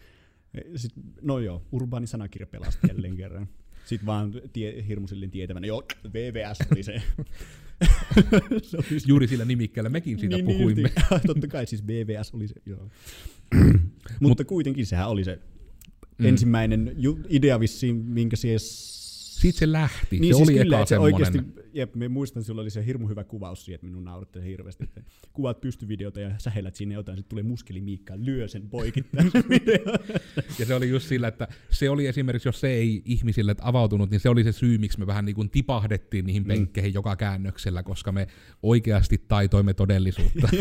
[0.77, 3.49] Sitten, no joo, urbaani sanakirja pelasti jälleen kerran.
[3.85, 5.83] Sitten vaan tie, hirmuisellinen tietävänä, joo,
[6.15, 7.03] VVS oli se.
[8.63, 9.07] se oli se.
[9.07, 10.83] Juuri sillä nimikkeellä mekin siitä niin, puhuimme.
[11.11, 12.89] Niin, totta kai siis VVS oli se, joo.
[14.21, 15.39] Mutta kuitenkin sehän oli se
[16.19, 16.27] Mm.
[16.27, 19.04] ensimmäinen ju- idea vissiin, minkä siis...
[19.41, 20.19] Siitä se lähti.
[20.21, 21.39] Niin se siis oli kyllä, eka se oikeasti,
[21.73, 24.45] jep, me muistan, että sulla oli se hirmu hyvä kuvaus siihen, että minun nauratti se
[24.47, 29.31] hirveästi, että kuvaat pystyvideota ja sähellät sinne jotain, sitten tulee muskeli Miikka, lyö sen poikittain.
[30.59, 34.21] Ja se oli just sillä, että se oli esimerkiksi, jos se ei ihmisille avautunut, niin
[34.21, 36.49] se oli se syy, miksi me vähän niin kuin tipahdettiin niihin Mm.
[36.49, 38.27] penkkeihin joka käännöksellä, koska me
[38.63, 40.49] oikeasti taitoimme todellisuutta.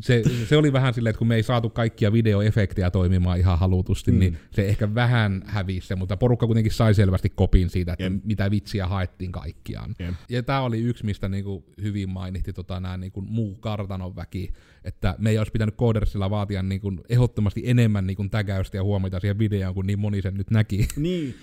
[0.00, 4.10] se, se oli vähän silleen, että kun me ei saatu kaikkia videoefektejä toimimaan ihan halutusti,
[4.10, 4.14] Mm.
[4.14, 4.20] mm.
[4.20, 8.12] niin se ehkä vähän hävisi mutta porukka kuitenkin sai selvästi kopin siitä, että Jep.
[8.24, 9.94] mitä vitsiä haettiin kaikkiaan.
[9.98, 10.14] Jep.
[10.28, 14.52] Ja tämä oli yksi, mistä niinku hyvin mainitti tota, nämä niinku muu kartanon väki,
[14.84, 19.38] että me ei olisi pitänyt Codersilla vaatia niinku ehdottomasti enemmän niinku tägäystä ja huomiota siihen
[19.38, 20.88] videoon, kun niin moni sen nyt näki.
[20.96, 21.34] niin,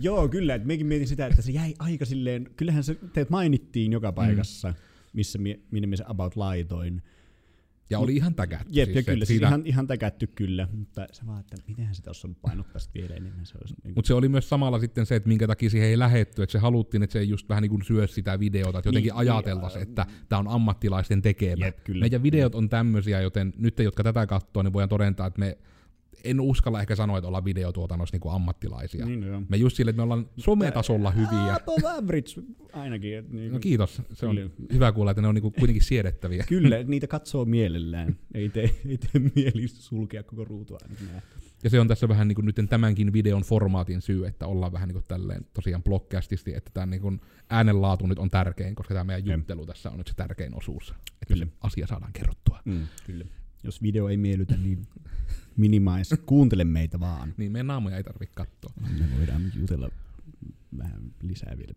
[0.00, 3.92] joo kyllä, että mekin mietin sitä, että se jäi aika silleen, kyllähän se teet mainittiin
[3.92, 4.74] joka paikassa,
[5.12, 7.02] missä mie, minne me se about laitoin.
[7.90, 8.66] Ja oli ihan tägätty.
[8.70, 11.94] Jep, siis ja kyllä, siis siitä, ihan, ihan täkätty kyllä, mutta se vaan, että mitenhän
[11.94, 13.46] sitä olisi saanut painottaa vielä enemmän.
[13.46, 15.98] Se olisi, niin Mutta se oli myös samalla sitten se, että minkä takia siihen ei
[15.98, 18.88] lähetty, että se haluttiin, että se ei just vähän niin kuin syö sitä videota, että
[18.88, 21.66] jotenkin Niin, niin, niin, ajateltaisiin, että tämä on ammattilaisten tekemä.
[21.66, 22.00] Jep, kyllä.
[22.00, 25.58] Meidän videot on tämmöisiä, joten nyt te, jotka tätä katsoo, niin voidaan todentaa, että me
[26.30, 29.06] en uskalla ehkä sanoa, että ollaan videotuotannossa niin kuin ammattilaisia.
[29.06, 29.42] niin, joo.
[29.48, 31.54] Me just sille, että me ollaan sometasolla hyviä.
[31.54, 33.18] Above average ainakin.
[33.18, 34.50] että Niin, No kiitos, se on Kyllä.
[34.72, 36.44] hyvä kuulla, että ne on niinku kuitenkin siedettäviä.
[36.48, 38.16] Kyllä, niitä katsoo mielellään.
[38.34, 40.78] Ei tee, ei tee mieli sulkea koko ruutua.
[40.82, 41.22] ainakin näin.
[41.64, 44.88] Ja se on tässä vähän niin kuin nyt tämänkin videon formaatin syy, että ollaan vähän
[44.88, 49.04] niin kuin tälleen tosiaan blogcastisti, että tämä niin kuin äänenlaatu nyt on tärkein, koska tämä
[49.04, 51.46] meidän juttelu tässä on nyt se tärkein osuus, että Kyllä.
[51.46, 52.60] se asia saadaan kerrottua.
[52.64, 53.24] Mm, kyllä.
[53.66, 54.82] Jos video ei miellytä, niin
[55.56, 56.14] minimais.
[56.26, 57.34] Kuuntele meitä vaan.
[57.36, 58.72] Niin meidän naamoja ei tarvitse katsoa.
[58.80, 59.90] Me voidaan jutella
[60.78, 61.72] vähän lisää vielä.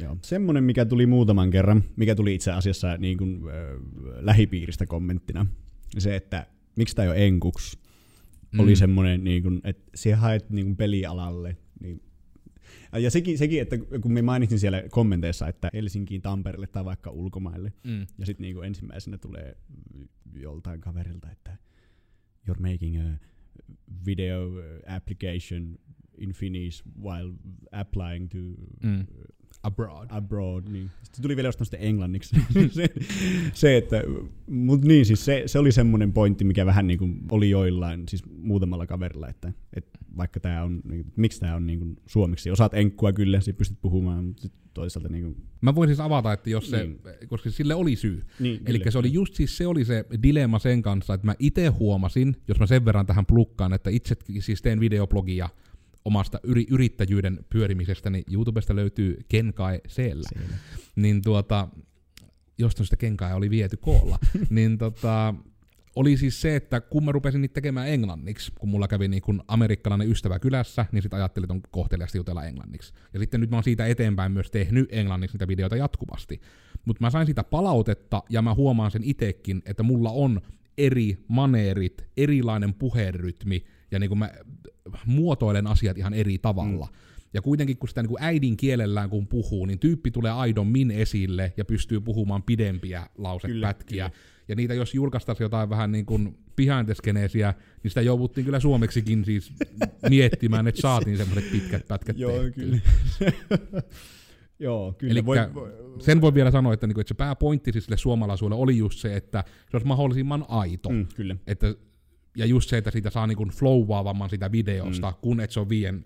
[0.00, 0.16] Joo.
[0.22, 3.80] Semmonen, mikä tuli muutaman kerran, mikä tuli itse asiassa niin kuin, äh,
[4.20, 5.46] lähipiiristä kommenttina,
[5.98, 7.78] se, että miksi tämä ei ole enkuks,
[8.52, 8.60] mm.
[8.60, 11.56] oli semmoinen, niin kuin, että se haet niin kuin pelialalle.
[11.80, 12.02] Niin.
[13.02, 17.72] Ja sekin, sekin, että kun me mainitsin siellä kommenteissa, että Helsinkiin, Tampereelle tai vaikka ulkomaille,
[17.84, 18.06] Mm.
[18.18, 19.56] ja sitten niinku ensimmäisenä tulee
[20.34, 21.56] joltain kaverilta, että
[22.48, 23.18] you're making a
[24.06, 24.50] video
[24.86, 25.78] application
[26.18, 27.34] in Finnish while
[27.72, 28.38] applying to
[28.82, 29.06] Mm.
[29.62, 30.06] Abroad.
[30.10, 30.64] abroad.
[30.68, 30.90] Niin.
[31.02, 32.36] Sitten tuli vielä jostain englanniksi.
[32.70, 32.88] se,
[33.52, 34.02] se, että,
[34.50, 38.22] mut niin, siis se, se oli semmoinen pointti, mikä vähän niin kuin oli joillain, siis
[38.42, 42.50] muutamalla kaverilla, että, että vaikka tämä on, niin, miksi tämä on niin kuin suomeksi.
[42.50, 46.50] Osaat enkkua kyllä, sit pystyt puhumaan, mutta toisaalta niin kuin, Mä voin siis avata, että
[46.50, 47.00] jos se, Niin.
[47.28, 48.22] koska sille oli syy.
[48.40, 51.66] niin, Eli se oli just siis se oli se dilemma sen kanssa, että mä itse
[51.66, 55.48] huomasin, jos mä sen verran tähän plukkaan, että itse siis teen videoblogia
[56.08, 59.80] omasta yri, yrittäjyyden pyörimisestä, niin YouTubesta löytyy Kenkai.
[59.86, 60.28] Siellä.
[60.96, 61.68] Niin tuota,
[62.58, 64.18] jostain sitä Kenkai oli viety koolla,
[64.50, 65.34] niin tota,
[65.96, 69.42] oli siis se, että kun mä rupesin niitä tekemään englanniksi, kun mulla kävi niin kun
[69.48, 72.92] amerikkalainen ystävä kylässä, niin sitten ajattelin, että on kohteliasti jutella englanniksi.
[73.12, 76.40] Ja sitten nyt mä oon siitä eteenpäin myös tehnyt englanniksi niitä videoita jatkuvasti.
[76.84, 80.40] Mutta mä sain sitä palautetta, ja mä huomaan sen itekin, että mulla on
[80.78, 84.30] eri maneerit, erilainen puherytmi, ja niin kun mä
[85.06, 86.86] muotoilen asiat ihan eri tavalla.
[86.86, 86.98] Mm.
[87.34, 91.64] Ja kuitenkin kun sitä niin kuin äidinkielellään kun puhuu, niin tyyppi tulee aidommin esille ja
[91.64, 94.10] pystyy puhumaan pidempiä lausepätkiä.
[94.10, 99.24] Kyllä, Ja niitä jos julkaistaisiin jotain vähän niin kuin pihanteskeneesiä, niin sitä jouduttiin kyllä suomeksikin
[99.24, 99.52] siis
[100.08, 102.78] miettimään, että saatiin semmoiset pitkät pätkät Joo, kyllä.
[104.58, 105.12] Joo, kyllä.
[105.12, 108.62] Elikkä voi, voi, sen voi vielä sanoa, että, niinku, että se pääpointti siis sille suomalaisuudelle
[108.62, 110.88] oli just se, että se olisi mahdollisimman aito.
[110.88, 111.36] mm, kyllä.
[111.46, 111.74] Että,
[112.38, 115.16] ja just se, että siitä saa niinku flowvaavamman sitä videosta, mm.
[115.20, 116.04] kun et se on viien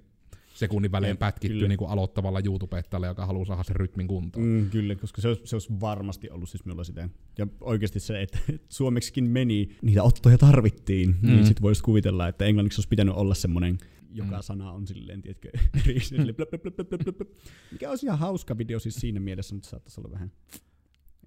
[0.55, 1.69] sekunnin välein Jep, pätkitty kyllä.
[1.69, 4.47] niinku aloittavalla YouTubettajalle, joka haluaa saada sen rytmin kuntoon.
[4.47, 4.53] Mm.
[4.53, 7.09] Mm, kyllä, koska se olisi, se olisi varmasti ollut siis minulla sitä.
[7.39, 11.17] Ja oikeasti se, että suomeksikin meni, niitä ottoja tarvittiin, mm.
[11.23, 11.35] Mm.
[11.35, 13.79] niin sitten voisi kuvitella, että englanniksi olisi pitänyt olla semmoinen,
[14.11, 14.43] joka mm.
[14.43, 15.51] sana on silleen, tiedätkö,
[15.85, 17.31] eri, silleen blöp, blöp, blöp, blöp, blöp, blöp.
[17.73, 20.33] mikä olisi ihan hauska video siis siinä mielessä, mutta saattaisi olla vähän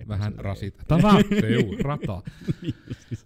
[0.08, 0.42] Vähän epäselvä.
[0.50, 0.84] rasita.
[0.88, 2.22] Tara, seu, rata.
[2.62, 2.74] Niin,
[3.10, 3.26] siis-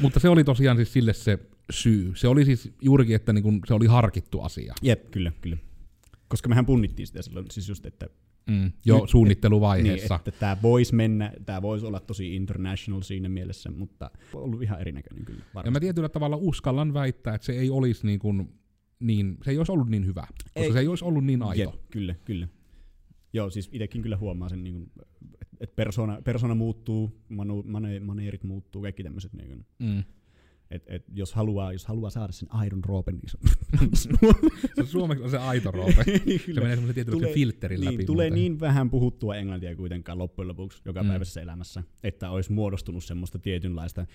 [0.00, 1.38] Mutta se oli tosiaan siis sille se
[1.70, 2.12] syy.
[2.16, 4.74] Se oli siis juurikin, että niinku se oli harkittu asia.
[4.82, 5.56] Jep, kyllä, kyllä.
[6.28, 8.06] Koska mehän punnittiin sitä silloin, siis just, että,
[8.46, 8.72] Mm.
[8.84, 10.14] Jo Nyt- suunnitteluvaiheessa.
[10.14, 14.62] niin, että tämä voisi mennä, tämä voisi olla tosi international siinä mielessä, mutta on ollut
[14.62, 15.38] ihan erinäköinen kyllä.
[15.38, 15.70] Ja Varmasti.
[15.70, 18.48] mä tietyllä tavalla uskallan väittää, että se ei olisi niin kuin,
[19.00, 20.72] niin, se ei olisi ollut niin hyvä, koska Ei.
[20.72, 21.60] se ei olisi ollut niin aito.
[21.62, 22.48] Jep, kyllä, kyllä.
[23.32, 24.90] Joo, siis itsekin kyllä huomaa sen, niin
[25.39, 29.32] että et persona, persona muuttuu, manu, mane, maneerit muuttuu, kaikki tämmöiset.
[29.32, 30.02] Niin Mm.
[30.70, 33.38] et, et jos, haluaa, jos haluaa saada sen aidon roopen, niin se
[34.84, 36.04] Se suomeksi on se aito roope.
[36.26, 37.96] Niin, Se menee semmoisen tietynlaisen Tulee- filterin läpi.
[37.96, 38.42] niin, tulee muuten.
[38.42, 41.08] niin vähän puhuttua englantia kuitenkaan loppujen lopuksi joka Mm.
[41.08, 44.06] päivässä elämässä, että olisi muodostunut semmoista tietynlaista,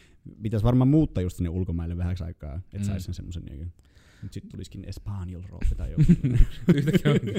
[0.41, 2.83] pitäisi varmaan muuttaa just sinne ulkomaille vähäksi aikaa, että mm.
[2.83, 3.73] saisi sen semmoisen niin
[4.23, 6.03] nyt sitten tulisikin Espanjol roope tai joku.
[6.75, 7.35] Yhtäkkiä onkin.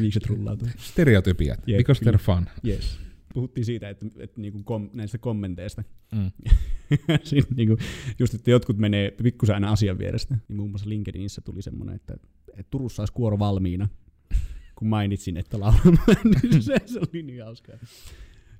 [0.00, 0.68] Viikset rullautuu.
[0.76, 2.46] Stereotypiat, Jep, because they're fun.
[2.66, 2.98] Yes.
[3.34, 5.84] Puhuttiin siitä, että, että niinku kom, näistä kommenteista.
[6.12, 6.30] Mm.
[7.22, 7.76] Sitten niinku,
[8.18, 10.38] just, että jotkut menee pikkusen aina asian vierestä.
[10.48, 12.14] Niin muun muassa LinkedInissä tuli semmoinen, että,
[12.48, 13.88] että Turussa olisi kuoro valmiina,
[14.74, 16.16] kun mainitsin, että laulamaan.
[16.42, 17.76] niin se, se oli niin hauskaa.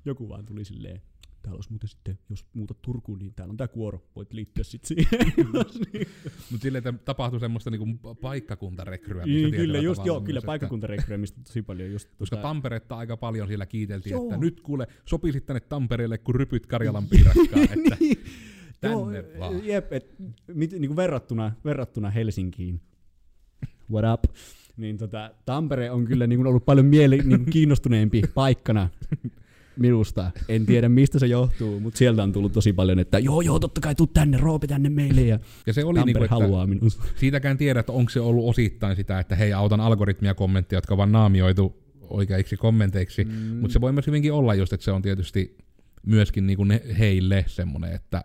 [0.05, 1.01] Joku vaan tuli silleen,
[1.45, 4.87] täällä olisi muuten sitten, jos muutat Turkuun, niin täällä on tää kuoro, voit liittyä sitten
[4.87, 5.33] siihen.
[5.93, 6.07] niin,
[6.51, 11.91] Mutta silleen, että tapahtui semmoista niinku paikkakuntarekryämistä niin, kyllä, just, joo, kyllä paikkakuntarekryämistä tosi paljon.
[11.91, 14.23] Just, Koska tota- Tamperetta aika paljon siellä kiiteltiin, Joo.
[14.23, 17.97] että nyt kuule, sopisit tänne Tampereelle, kun rypyt Karjalan piirakkaa, että
[18.81, 19.65] tänne Joo, vaan.
[19.65, 20.15] Jep, et,
[20.47, 22.81] mit, niinku verrattuna, verrattuna Helsinkiin,
[23.91, 24.35] what up,
[24.77, 28.89] niin tota, Tampere on kyllä niinku ollut paljon mieli, niinku kiinnostuneempi paikkana
[29.77, 30.31] minusta.
[30.49, 33.81] En tiedä mistä se johtuu, mutta sieltä on tullut tosi paljon, että joo joo, totta
[33.81, 37.03] kai tuu tänne, Roope tänne meille ja Ja se oli niinku, että haluaa minusta.
[37.15, 40.97] siitäkään tiedä, että onko se ollut osittain sitä, että hei, autan algoritmia kommentteja, jotka on
[40.97, 43.31] vaan naamioitu oikeiksi kommenteiksi, mm.
[43.31, 45.57] mutta se voi myös hyvinkin olla just, että se on tietysti
[46.05, 48.23] myöskin niinku ne heille semmoinen, että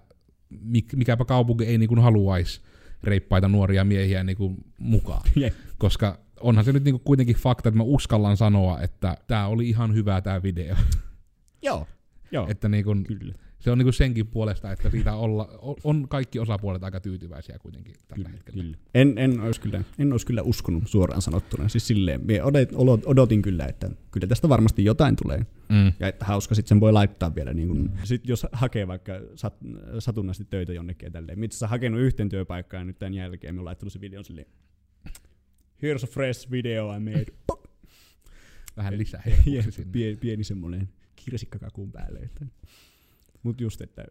[0.60, 2.60] mik, mikäpä kaupunki ei niinku haluaisi
[3.02, 5.22] reippaita nuoria miehiä niinku mukaan.
[5.36, 5.54] Jep.
[5.78, 9.94] Koska onhan se nyt niinku kuitenkin fakta, että mä uskallan sanoa, että tämä oli ihan
[9.94, 10.76] hyvä tämä video.
[11.62, 11.86] Joo,
[12.32, 13.34] joo, että niinku, kyllä.
[13.58, 18.24] se on niinku senkin puolesta, että siitä olla, on kaikki osapuolet aika tyytyväisiä kuitenkin tällä
[18.24, 18.62] Kyllä, hetkellä.
[18.62, 18.76] kyllä.
[18.94, 21.68] En, en, olisi kyllä, en olisi kyllä uskonut suoraan sanottuna.
[21.68, 25.38] Siis silleen, mie odot- olo- odotin kyllä, että kyllä tästä varmasti jotain tulee.
[25.68, 25.92] Mm.
[26.00, 27.54] Ja että hauska, sitten sen voi laittaa vielä.
[27.54, 29.54] Niin kun, sit jos hakee vaikka sat,
[29.98, 31.38] satunnaisesti töitä jonnekin ja tälleen.
[31.38, 34.46] Mitä sä hakenut yhteen työpaikkaan nyt tämän jälkeen, me on laittanut se videon silleen,
[35.82, 37.26] here's a fresh video I made.
[38.76, 39.22] Vähän lisää
[40.20, 40.88] pieni semmoinen
[41.24, 42.18] kirsikkakakun päälle.
[42.18, 42.46] Että.
[43.42, 44.04] Mut just, että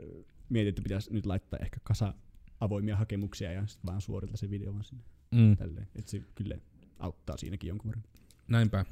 [0.50, 2.14] mietin, että pitäisi nyt laittaa ehkä kasa
[2.60, 5.04] avoimia hakemuksia ja sitten vaan suorita se video vaan sinne.
[5.32, 5.58] Mm.
[5.58, 5.88] Tälleen.
[5.96, 6.56] Että se kyllä
[7.00, 8.04] auttaa siinäkin jonkun verran.
[8.48, 8.86] Näinpä.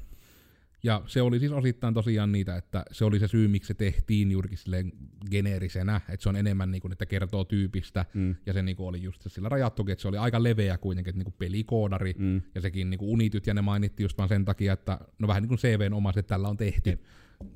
[0.82, 4.30] Ja se oli siis osittain tosiaan niitä, että se oli se syy, miksi se tehtiin
[4.30, 4.92] juurikin silleen
[5.30, 8.34] geneerisenä, että se on enemmän niin kuin, että kertoo tyypistä, Mm.
[8.46, 11.18] ja se niin kuin oli just sillä rajattukin, että se oli aika leveä kuitenkin, että
[11.18, 12.42] niin kuin pelikoodari, Mm.
[12.54, 15.42] ja sekin niin kuin unityt, ja ne mainittiin just vaan sen takia, että no vähän
[15.42, 17.00] niin kuin CVn omaiset tällä on tehty, Jep.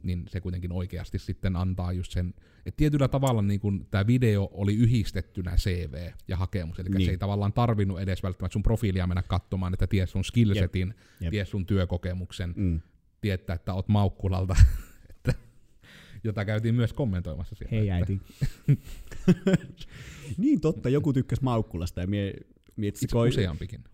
[0.03, 2.35] Niin se kuitenkin oikeasti sitten antaa just sen,
[2.67, 7.05] että tietyllä tavalla niin kuin tämä video oli yhdistettynä CV ja hakemus, eli Niin.
[7.05, 11.31] se ei tavallaan tarvinnut edes välttämättä sun profiilia mennä katsomaan, että ties sun skillsetin, Jep.
[11.31, 12.81] ties sun työkokemuksen, Mm.
[13.21, 14.57] tietää, että oot Maukkulalta,
[15.11, 15.35] että,
[16.25, 17.71] jota käytiin myös kommentoimassa siellä.
[17.77, 18.21] Hei äiti.
[20.39, 22.35] niin totta, joku tykkäsi Maukkulasta ja mie,
[22.77, 23.85] mie Itse koi, useampikin.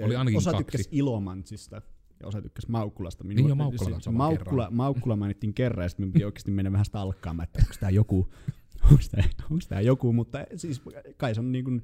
[0.00, 0.64] oli ainakin osa kaksi.
[0.64, 1.82] tykkäsi Ilomantsista
[2.20, 3.24] ja osa tykkäsi Maukkulasta.
[3.24, 4.68] Niin jo, Maukkula se, saman Maukkula.
[4.70, 8.28] Maukkula mainittiin kerran ja sitten me piti oikeasti mennä vähän stalkkaamaan, että onko tämä joku,
[8.90, 10.82] onko tämä, onko tämä joku, mutta siis
[11.16, 11.82] kai se on niin kuin,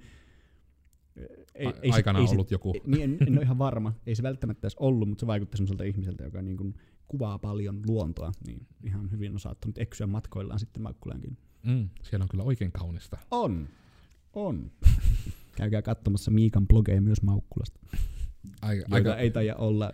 [1.55, 2.73] ei, A- ei, se- ei se- ollut joku.
[2.75, 3.93] ei- Niin, en, en ole ihan varma.
[4.07, 6.75] Ei se välttämättä edes ollut, mutta se vaikutti sellaiselta ihmiseltä, joka niin kuin
[7.09, 8.33] kuvaa paljon luontoa.
[8.47, 11.37] Niin ihan hyvin on saattanut eksyä matkoillaan sitten Maukkulaankin.
[11.63, 13.19] Mm, siellä on kyllä oikein kaunista.
[13.31, 13.69] On.
[14.33, 14.71] On.
[15.57, 17.81] Käykää katsomassa Miikan blogeja myös Maukkulasta,
[18.63, 19.93] Aika, aika, ei taida olla.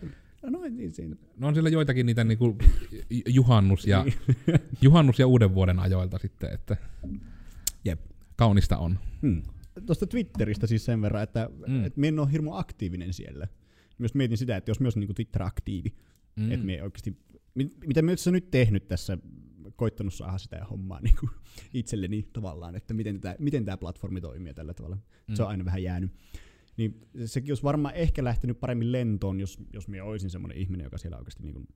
[0.49, 1.15] No niin siinä.
[1.37, 2.57] no on siellä joitakin niitä niinku
[3.27, 4.15] juhannus, ja, Niin.
[4.81, 6.77] juhannus ja uuden vuoden ajoilta sitten, että
[7.85, 8.01] Jep.
[8.35, 8.99] kaunista on.
[9.21, 9.43] Hmm.
[9.85, 11.73] Tuosta Twitteristä siis sen verran, että, Mm.
[11.73, 11.85] mm.
[11.85, 13.47] että minä en ole hirmu aktiivinen siellä.
[13.97, 15.89] myös mietin sitä, että jos myös niin Twitter-aktiivi,
[16.35, 16.43] Mm.
[16.43, 16.51] mm.
[16.51, 17.17] että me oikeasti,
[17.55, 19.17] mit, mitä mä oon nyt tehnyt tässä,
[19.75, 21.29] koittanut saada sitä hommaa niin kuin
[21.73, 24.95] itselleni tavallaan, että miten tämä miten tää platformi toimii tällä tavalla.
[24.95, 25.01] Mm.
[25.27, 25.35] Mm.
[25.35, 26.11] Se on aina vähän jäänyt.
[26.77, 30.97] Niin sekin olisi varmaan ehkä lähtenyt paremmin lentoon, jos, jos minä olisin semmoinen ihminen, joka
[30.97, 31.67] siellä oikeasti niin kuin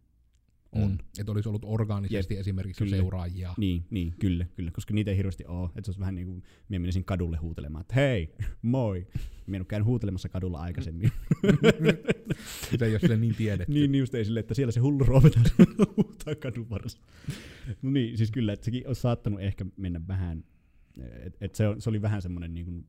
[0.71, 0.89] on.
[0.91, 0.97] Mm.
[1.19, 2.97] Että olisi ollut orgaanisesti Jep, esimerkiksi kyllä.
[2.97, 3.53] seuraajia.
[3.57, 5.65] Niin, niin, kyllä, kyllä, koska niitä ei hirveästi ole.
[5.67, 9.07] Että se olisi vähän niin kuin, minä menisin kadulle huutelemaan, että hei, moi.
[9.47, 11.11] Minä en ole käynyt huutelemassa kadulla aikaisemmin.
[12.77, 13.73] Se ei ole sille niin tiedetty.
[13.73, 15.45] niin, niin just ei sille, että siellä se hullu ruovetaan
[15.97, 16.99] huutaa kadun varassa.
[17.81, 20.43] No niin, siis kyllä, että sekin olisi saattanut ehkä mennä vähän,
[21.25, 22.85] että et se, on- se oli vähän semmoinen niin kuin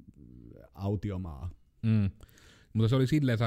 [0.74, 1.50] autiomaa.
[1.82, 2.10] Mm.
[2.72, 3.38] Mutta se oli silleen,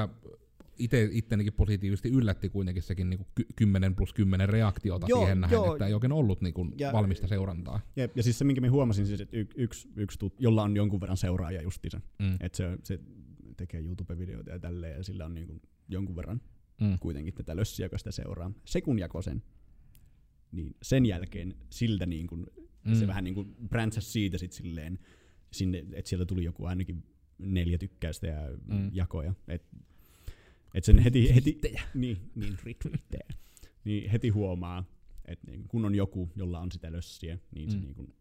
[0.78, 5.72] ite, ittenikin positiivisesti yllätti kuitenkin sekin niin 10 plus 10 reaktiota Joo, siihen nähden, joo.
[5.74, 7.80] että ei oikein ollut niin kuin Ja- valmista seurantaa.
[7.96, 10.76] Ja, ja siis se, minkä mä huomasin, siis, että y, yksi, yksi tut, jolla on
[10.76, 12.36] jonkun verran seuraajia justiinsa, Mm.
[12.40, 13.00] että se, se
[13.56, 16.40] tekee YouTube-videoita ja tälleen, ja sillä on niin kuin jonkun verran
[16.80, 16.98] Mm.
[16.98, 18.50] kuitenkin tätä lössiä, joka sitä seuraa.
[18.64, 19.42] Se kun jakoi sen,
[20.52, 22.46] niin sen jälkeen siltä niin kuin,
[22.84, 22.94] Mm.
[22.94, 23.56] se vähän niin kuin
[23.98, 24.98] siitä sit silleen,
[25.52, 27.04] sinne, että sieltä tuli joku ainakin
[27.42, 28.90] neljä tykkäystä ja Mm.
[28.92, 29.34] jakoja.
[29.48, 29.62] Et,
[30.74, 31.60] et sen heti, heti
[31.94, 33.26] niin, niin, retweettejä.
[33.84, 34.84] niin heti huomaa,
[35.24, 37.82] että niin, kun on joku, jolla on sitä lössiä, niin se Mm.
[37.82, 38.14] niin kuin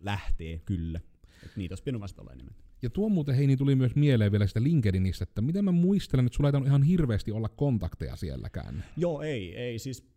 [0.00, 1.00] lähtee kyllä.
[1.44, 2.54] Et niitä olisi pitänyt vasta olla enemmän.
[2.82, 6.36] Ja tuo muuten Heini tuli myös mieleen vielä sitä LinkedInistä, että miten mä muistelen, että
[6.36, 8.84] sulla ei ihan hirveästi olla kontakteja sielläkään.
[8.96, 10.12] Joo, ei, ei, siis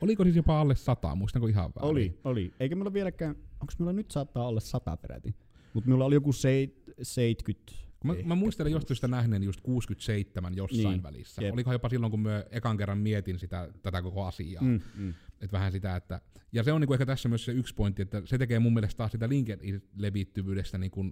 [0.00, 1.90] Oliko siis jopa alle sata, muistanko ihan väärin?
[1.90, 2.52] Oli, oli.
[2.60, 5.34] Eikä meillä vieläkään, onko meillä nyt saattaa olla sata peräti.
[5.76, 7.72] Mutta minulla oli joku seit, 70.
[8.04, 10.90] Mä, mä muistelen jostain sitä nähneen just 67 jossain niin.
[10.90, 11.42] Niin, välissä.
[11.42, 11.52] jep.
[11.52, 14.62] Olikohan jopa silloin, kun mä ekan kerran mietin sitä, tätä koko asiaa.
[14.62, 15.14] Mm, mm.
[15.40, 16.20] Et vähän sitä, että,
[16.52, 18.96] ja se on niinku ehkä tässä myös se yksi pointti, että se tekee mun mielestä
[18.96, 21.04] taas sitä LinkedIn-levittyvyydestä niinku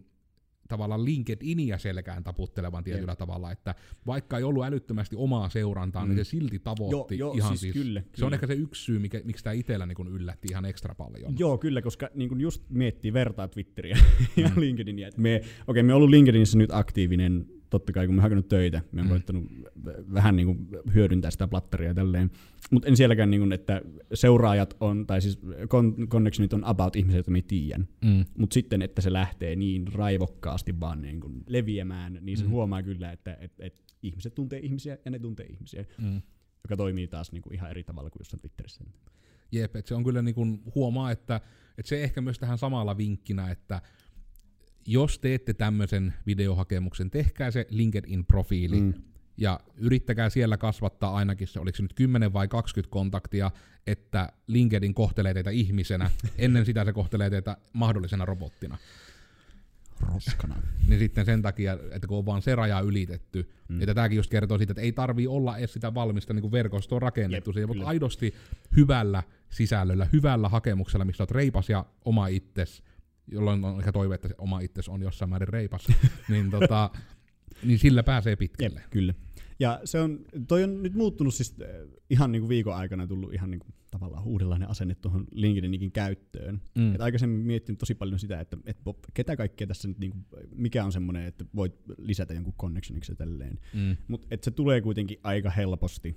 [0.68, 3.18] tavallaan LinkedInia selkään taputtelevan tietyllä Jep.
[3.18, 3.74] tavalla, että
[4.06, 6.08] vaikka ei ollut älyttömästi omaa seurantaa, mm.
[6.10, 6.14] Mm.
[6.16, 8.34] niin se silti tavoitti Joo, joo, ihan siis kyllä, Se on kyllä.
[8.34, 11.38] ehkä se yksi syy, mikä, miksi tämä itsellä niinku yllätti ihan ekstra paljon.
[11.38, 13.98] Joo, kyllä, koska niin kun just miettii vertaa Twitteriä
[14.36, 15.08] ja LinkedInia.
[15.08, 17.46] et Me, okei, me on ollut LinkedInissä nyt aktiivinen,
[17.78, 19.10] totta kai kun me hakenut töitä, me on Mm.
[19.10, 19.44] koittanut
[20.14, 22.30] vähän niin kuin hyödyntää sitä platteria ja tälleen.
[22.70, 23.82] Mutta en sielläkään, niin kuin, että
[24.14, 27.88] seuraajat on, tai siis con- connectionit on about ihmisiä, joita me tiedän.
[28.04, 28.24] Mm.
[28.38, 32.50] Mutta sitten, että se lähtee niin raivokkaasti vaan niin kuin leviämään, niin se mm.
[32.50, 36.22] huomaa kyllä, että et, et ihmiset tuntee ihmisiä ja ne tuntee ihmisiä, Mm.
[36.64, 38.84] joka toimii taas niin kuin ihan eri tavalla kuin jossain Twitterissä.
[39.52, 41.40] Jep, että se on kyllä niin kuin huomaa, että,
[41.78, 43.82] että se ehkä myös tähän samalla vinkkinä, että
[44.86, 48.94] jos teette tämmöisen videohakemuksen, tehkää se LinkedIn-profiili mm.
[49.36, 53.50] ja yrittäkää siellä kasvattaa ainakin se, oliko se nyt 10 vai 20 kontaktia,
[53.86, 58.78] että LinkedIn kohtelee teitä ihmisenä, ennen sitä se kohtelee teitä mahdollisena robottina.
[60.00, 60.56] Roskana.
[60.88, 63.82] Niin sitten sen takia, että kun on vaan se raja ylitetty, mm.
[63.82, 66.98] Että tämäkin just kertoo siitä, että ei tarvii olla edes sitä valmista niin kuin verkostoa
[66.98, 68.34] rakennettu, Jep, siihen, mutta aidosti
[68.76, 72.82] hyvällä sisällöllä, hyvällä hakemuksella, missä olet reipas ja oma itses,
[73.26, 75.86] jolloin on ehkä toive, että se oma itses on jossain määrin reipas,
[76.30, 76.90] niin, tota,
[77.62, 78.82] niin sillä pääsee Jep, pitkälle.
[78.90, 79.14] kyllä.
[79.60, 81.68] Ja se on, toi on nyt muuttunut siis äh,
[82.10, 86.60] ihan niin kuin viikon aikana tullut ihan niin kuin tavallaan uudenlainen asenne tuohon LinkedInikin käyttöön.
[86.74, 86.94] Mm.
[86.94, 88.78] Et aikaisemmin miettinyt tosi paljon sitä, että et,
[89.14, 93.16] ketä kaikkea tässä nyt, niin kuin, mikä on semmoinen, että voit lisätä jonkun connectioniksi ja
[93.16, 93.60] tälleen.
[93.74, 93.96] Mm.
[94.08, 96.16] Mutta se tulee kuitenkin aika helposti.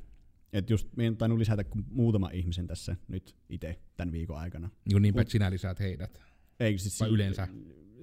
[0.54, 4.70] Että just meidän on tainnut lisätä kuin muutama ihmisen tässä nyt itse tämän viikon aikana.
[4.86, 6.22] Niin niinpä, että sinä lisäät heidät.
[6.60, 7.48] Ei, siis, Vai yleensä?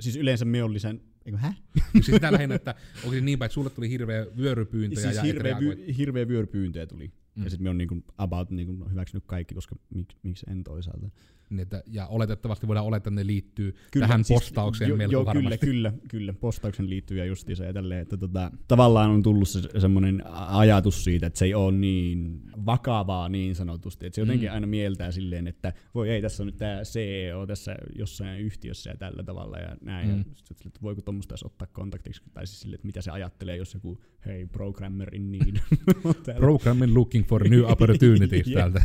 [0.01, 1.01] Siis yleensä me on lisän...
[1.27, 1.55] Eikö, hä?
[1.93, 5.61] siis sitä lähinnä, että onko se niinpä, että sulle tuli hirveä vyörypyyntöjä Siis ja hirveä,
[5.61, 7.13] vy, hirveä vyörypyyntöjä tuli.
[7.35, 7.45] Mm.
[7.45, 11.11] Ja sitten me on niinku about niinku hyväksynyt kaikki, koska miksi, miksi en toisaalta.
[11.59, 15.67] Että, ja oletettavasti voidaan olettaa, että ne liittyy tähän siis postaukseen jo, melko joo, varmasti.
[15.67, 16.33] Kyllä, kyllä, kyllä.
[16.33, 21.27] Postauksen liittyy ja justiinsa ja tälleen, että tota, tavallaan on tullut se semmoinen ajatus siitä,
[21.27, 24.07] että se ei ole niin vakavaa niin sanotusti.
[24.07, 24.55] Että se jotenkin Mm.
[24.55, 28.97] aina mieltää silleen, että voi ei, tässä on nyt tämä CEO tässä jossain yhtiössä ja
[28.97, 30.09] tällä tavalla ja näin.
[30.09, 30.19] Mm.
[30.19, 33.75] Ja sit, että voiko tuommoista ottaa kontaktiksi, tai siis silleen, että mitä se ajattelee, jos
[33.75, 35.57] joku, hei, programmer in need.
[36.39, 38.55] Programming looking for new opportunities Jep.
[38.59, 38.83] täältä.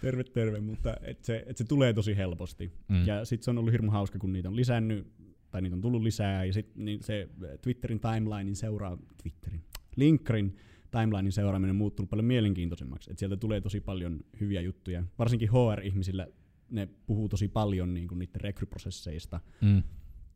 [0.00, 2.72] Terve, terve, mutta et se, et se tulee tosi helposti.
[2.88, 3.06] Mm.
[3.06, 5.06] Ja sitten se on ollut hirmu hauska, kun niitä on lisännyt,
[5.50, 7.28] tai niitä on tullut lisää, ja sitten niin se
[7.62, 9.62] Twitterin timelinein seuraa, Twitterin,
[9.96, 10.56] Linkrin
[10.90, 13.10] timelinein seuraaminen on muuttunut paljon mielenkiintoisemmaksi.
[13.10, 15.04] Et sieltä tulee tosi paljon hyviä juttuja.
[15.18, 16.26] Varsinkin HR-ihmisillä
[16.70, 19.82] ne puhuu tosi paljon niin niiden rekryprosesseista, Mm.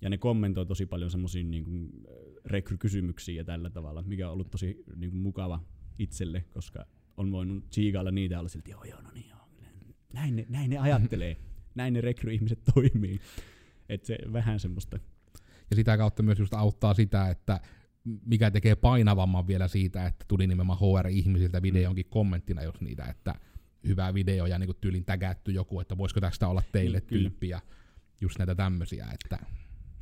[0.01, 1.91] ja ne kommentoi tosi paljon semmoisiin niin kuin,
[2.45, 5.61] rekrykysymyksiin ja tällä tavalla, mikä on ollut tosi niin kuin, mukava
[5.99, 6.87] itselle, koska
[7.17, 9.49] on voinut tsiigailla niitä ja olla silti, joo joo, no niin joo,
[10.13, 11.37] näin ne, näin ne ajattelee,
[11.75, 13.21] näin ne rekryihmiset toimii.
[13.89, 14.99] Et se vähän semmoista,
[15.71, 17.61] Ja sitä kautta myös just auttaa sitä, että
[18.27, 23.35] mikä tekee painavamman vielä siitä, että tuli nimenomaan HR-ihmisiltä videonkin kommenttina, jos niitä, että
[23.87, 27.21] hyvä video ja niin tyylin tägätty joku, että voisiko tästä olla teille Niin, kyllä.
[27.23, 27.61] tyyppi ja
[28.21, 29.39] just näitä tämmöisiä, että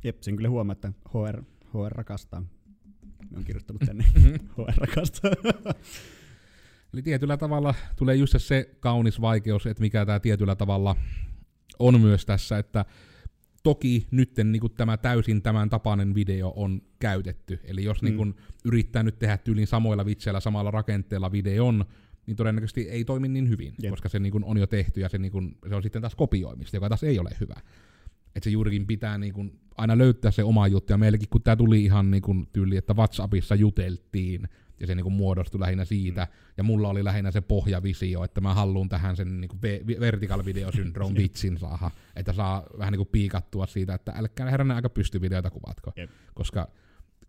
[0.03, 2.41] Jep, sen kyllä huomaa, että HR, HR rakastaa.
[3.31, 4.05] Me on kirjoittanut tänne
[4.57, 5.31] HR rakastaa.
[6.93, 10.95] Eli tietyllä tavalla tulee just se kaunis vaikeus, että mikä tämä tietyllä tavalla
[11.79, 12.85] on myös tässä, että
[13.63, 17.59] toki nyt niin tämä täysin tämän tapainen video on käytetty.
[17.63, 18.05] Eli jos Mm.
[18.17, 21.85] niin yrittää nyt tehdä tyylin samoilla vitseillä, samalla rakenteella videon,
[22.25, 23.91] niin todennäköisesti ei toimi niin hyvin, Jep.
[23.91, 26.89] koska se niin on jo tehty ja se, niin se on sitten taas kopioimista, joka
[26.89, 27.55] taas ei ole hyvä.
[28.35, 30.93] Että se juurikin pitää niin aina löytää se oma juttu.
[30.93, 34.47] Ja meilläkin, kun tämä tuli ihan niin kuin tyyli, että WhatsAppissa juteltiin,
[34.79, 36.53] ja se niin kuin muodostui lähinnä siitä, mm.
[36.57, 40.45] ja mulla oli lähinnä se pohjavisio, että mä haluan tähän sen niin kuin ve- vertical
[40.45, 44.89] video syndrome vitsin saada, että saa vähän niin kuin piikattua siitä, että älkää heränä aika
[44.89, 46.09] pystyvideoita kuvatko, Jep.
[46.33, 46.67] koska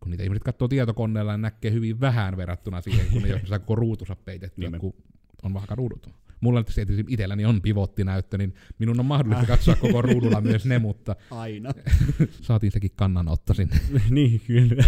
[0.01, 3.49] kun niitä ihmiset katsoo tietokoneella, niin näkee hyvin vähän verrattuna siihen, kun ne jos ne
[3.49, 4.95] saa koko ruutunsa peitettyä, kun
[5.43, 6.24] on vähän ruudut.
[6.45, 10.79] Mulla nyt tietysti itselläni on pivottinäyttö, niin minun on mahdollista katsoa koko ruudulla myös ne,
[10.79, 11.71] mutta Aina.
[12.41, 13.81] saatiin sekin kannanotto sinne.
[14.11, 14.85] niin, kyllä.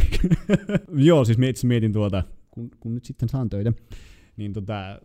[1.08, 3.72] Joo, siis mietin, mietin tuota, kun, kun nyt sitten saan töitä,
[4.36, 5.00] niin tota,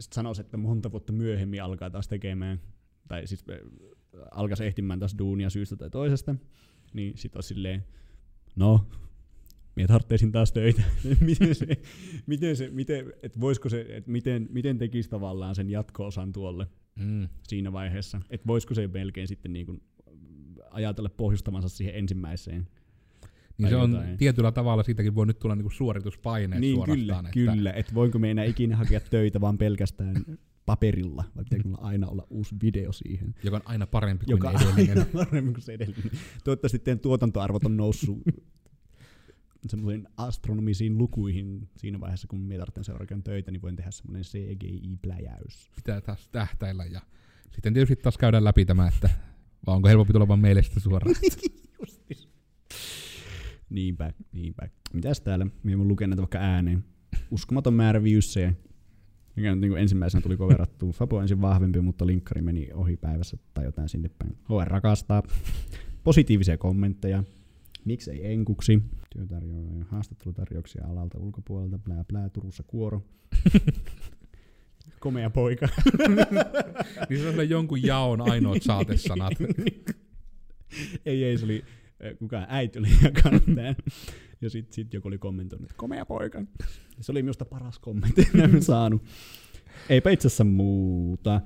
[0.00, 2.60] sit sanois, että monta vuotta myöhemmin alkaa taas tekemään,
[3.08, 3.44] tai siis
[4.30, 6.34] alkaisi ehtimään taas duunia syystä tai toisesta,
[6.92, 7.84] niin sit on silleen,
[8.56, 8.86] no,
[9.76, 10.82] minä tarvitsin taas töitä.
[11.20, 11.66] miten se,
[12.26, 16.66] miten se, miten, et voisiko se, et miten, miten tekisi tavallaan sen jatko-osan tuolle
[16.96, 17.28] Mm.
[17.48, 19.82] siinä vaiheessa, että voisiko se melkein sitten niin kuin
[20.70, 22.68] ajatella pohjustamansa siihen ensimmäiseen.
[23.58, 24.16] Niin se on jotain.
[24.16, 27.06] tietyllä tavalla, siitäkin voi nyt tulla niinku suorituspaineet niin, suorastaan.
[27.06, 27.72] kyllä, että, kyllä.
[27.72, 30.24] Että voinko me enää ikinä hakea töitä vaan pelkästään
[30.66, 34.50] paperilla, vai pitääkö mulla aina olla uusi video siihen, Joka on aina parempi kuin joka
[34.50, 34.98] on edellinen.
[34.98, 36.10] aina paremmin kuin se edellinen.
[36.44, 38.18] Toivottavasti teidän tuotantoarvot on noussut
[39.66, 45.70] semmoisiin astronomisiin lukuihin siinä vaiheessa, kun minä tarvitsen seuraavan töitä, niin voin tehdä semmoinen CGI-pläjäys.
[45.76, 47.00] Pitää taas tähtäillä ja
[47.50, 49.10] sitten tietysti taas käydään läpi tämä, että
[49.66, 51.16] vai onko helpompi tulla vaan meille sitten suoraan.
[53.70, 54.68] Niinpä, niinpä.
[54.92, 55.46] Mitäs täällä?
[55.62, 56.84] Minä voin lukea näitä vaikka ääneen.
[57.30, 58.54] Uskomaton määrä viewsejä.
[59.36, 60.92] Mikä nyt niin ensimmäisenä tuli koverattua.
[60.92, 64.36] Fapo on ensin vahvempi, mutta linkkari meni ohi päivässä tai jotain sinne päin.
[64.48, 65.22] HR rakastaa.
[66.04, 67.24] Positiivisia kommentteja.
[67.84, 68.82] Miksei enkuksi?
[69.10, 73.02] Työtarjoajia, haastattelutarjouksia alalta ulkopuolelta, plää plää, Turussa kuoro.
[75.00, 75.68] Komea poika.
[77.08, 79.32] niin se on jonkun jaon ainoat saatesanat.
[81.06, 81.64] ei, ei, se oli,
[82.04, 83.76] äh, kukaan äiti oli jakanut tämän.
[84.40, 86.38] Ja sitten sit joku oli kommentoinut, että komea poika.
[86.96, 89.02] Ja se oli minusta paras kommentti, mitä saanut.
[89.88, 91.40] Eipä itse asiassa muuta.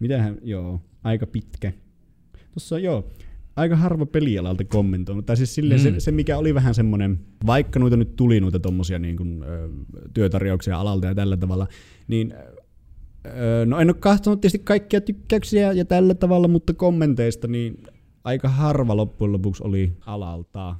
[0.00, 1.72] Mitähän, joo, aika pitkä.
[2.52, 3.10] Tuossa joo,
[3.56, 5.26] aika harva pelialalta kommentoinut.
[5.26, 5.82] Tai siis silleen Mm.
[5.82, 9.68] se, se, mikä oli vähän semmoinen, vaikka noita nyt tuli noita tommosia niin kuin, ö,
[10.14, 11.66] työtarjouksia alalta ja tällä tavalla,
[12.08, 12.34] niin
[13.26, 17.82] ö, no en ole katsonut tietysti kaikkia tykkäyksiä ja tällä tavalla, mutta kommenteista niin
[18.24, 20.76] aika harva loppujen lopuksi oli alalta.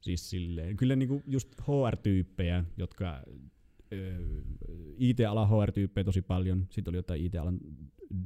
[0.00, 3.22] Siis silleen, kyllä niinku just HR-tyyppejä, jotka
[4.98, 7.58] IT-alan HR-tyyppejä tosi paljon, sitten oli jotain IT-alan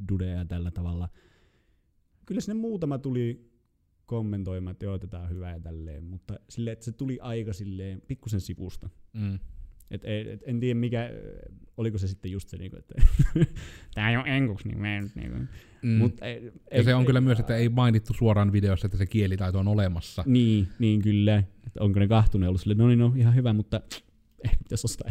[0.08, 1.08] dudeja ja tällä tavalla.
[2.26, 3.50] Kyllä sinne muutama tuli
[4.06, 8.02] kommentoimaan, että joo, tätä on hyvä ja tälleen, mutta silleen, että se tuli aika silleen
[8.08, 8.90] pikkusen sivusta.
[9.12, 9.38] Mm.
[9.90, 11.10] Et, et, et, en tiedä mikä,
[11.76, 12.94] oliko se sitten just se, niinku, että
[13.94, 15.38] tää ei ole enkuksi, niin mä en nyt niinku.
[15.82, 15.90] Mm.
[15.90, 19.58] Mut, ei, ja se on kyllä myös, että ei mainittu suoraan videossa, että se kielitaito
[19.58, 20.24] on olemassa.
[20.26, 21.44] Niin, niin kyllä.
[21.66, 23.80] Että onko ne kahtuneet ollut silleen, no niin, no ihan hyvä, mutta
[24.44, 25.10] ehkä pitäisi ostaa.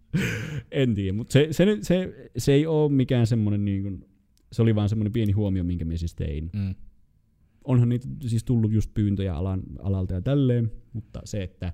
[0.70, 4.04] en tiedä, mutta se, se, se, se, ei ole mikään semmoinen, niin kuin,
[4.52, 6.50] se oli vaan semmoinen pieni huomio, minkä mä siis tein.
[6.52, 6.74] Mm.
[7.64, 11.72] Onhan niitä siis tullut just pyyntöjä alan, alalta ja tälleen, mutta se, että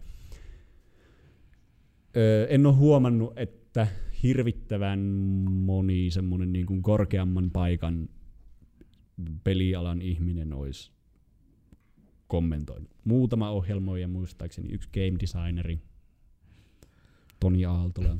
[2.16, 3.86] öö, en ole huomannut, että
[4.22, 5.00] hirvittävän
[5.50, 8.08] moni semmoinen niin kuin korkeamman paikan
[9.44, 10.92] pelialan ihminen olisi
[12.26, 12.90] kommentoinut.
[13.04, 15.78] Muutama ohjelmoija muistaakseni, yksi game designeri,
[17.40, 18.16] Toni Aaltola.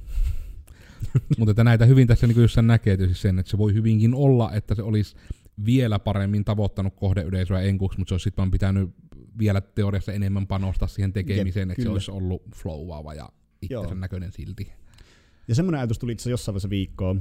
[1.38, 4.52] Mutta että näitä hyvin tässä niin jossain näkee tietysti sen, että se voi hyvinkin olla,
[4.52, 5.16] että se olisi
[5.64, 8.90] vielä paremmin tavoittanut kohdeyleisöä enkuksi, mutta se olisi sitten pitänyt
[9.38, 11.92] vielä teoriassa enemmän panostaa siihen tekemiseen, Jep, että se kyllä.
[11.92, 13.28] olisi ollut flowaava ja
[13.62, 13.94] itsensä Joo.
[13.94, 14.72] näköinen silti.
[15.48, 17.16] Ja semmoinen ajatus tuli itse jossain vaiheessa viikkoa,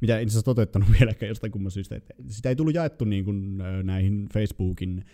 [0.00, 3.24] mitä en itse asiassa toteuttanut vieläkään jostain kumman syystä, että sitä ei tullut jaettu niin
[3.24, 5.04] kuin, näihin Facebookin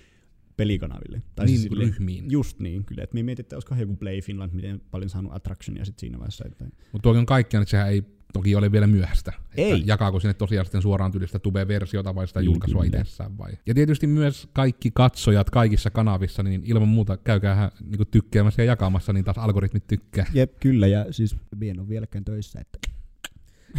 [0.57, 1.17] pelikanaville.
[1.17, 2.31] niin, siis niin silleen- ryhmiin.
[2.31, 3.03] Just niin, kyllä.
[3.03, 6.45] Että me mietin, että olisiko joku Play Finland, miten paljon saanut attractionia sit siinä vaiheessa.
[6.47, 6.65] Että...
[6.65, 8.03] Mutta tuokin on kaikkiaan, että sehän ei
[8.33, 9.33] Toki oli vielä myöhäistä.
[9.37, 9.83] Että Ei.
[9.87, 12.99] Jakaako sinne tosiaan sitten suoraan tyylistä tube-versiota vai sitä Niin, julkaisua kyllä.
[13.01, 13.53] itsessään vai?
[13.67, 19.13] Ja tietysti myös kaikki katsojat kaikissa kanavissa, niin ilman muuta käykää niin tykkäämässä ja jakamassa,
[19.13, 20.27] niin taas algoritmit tykkää.
[20.33, 22.79] Jep, kyllä, ja siis en ole vieläkään töissä, että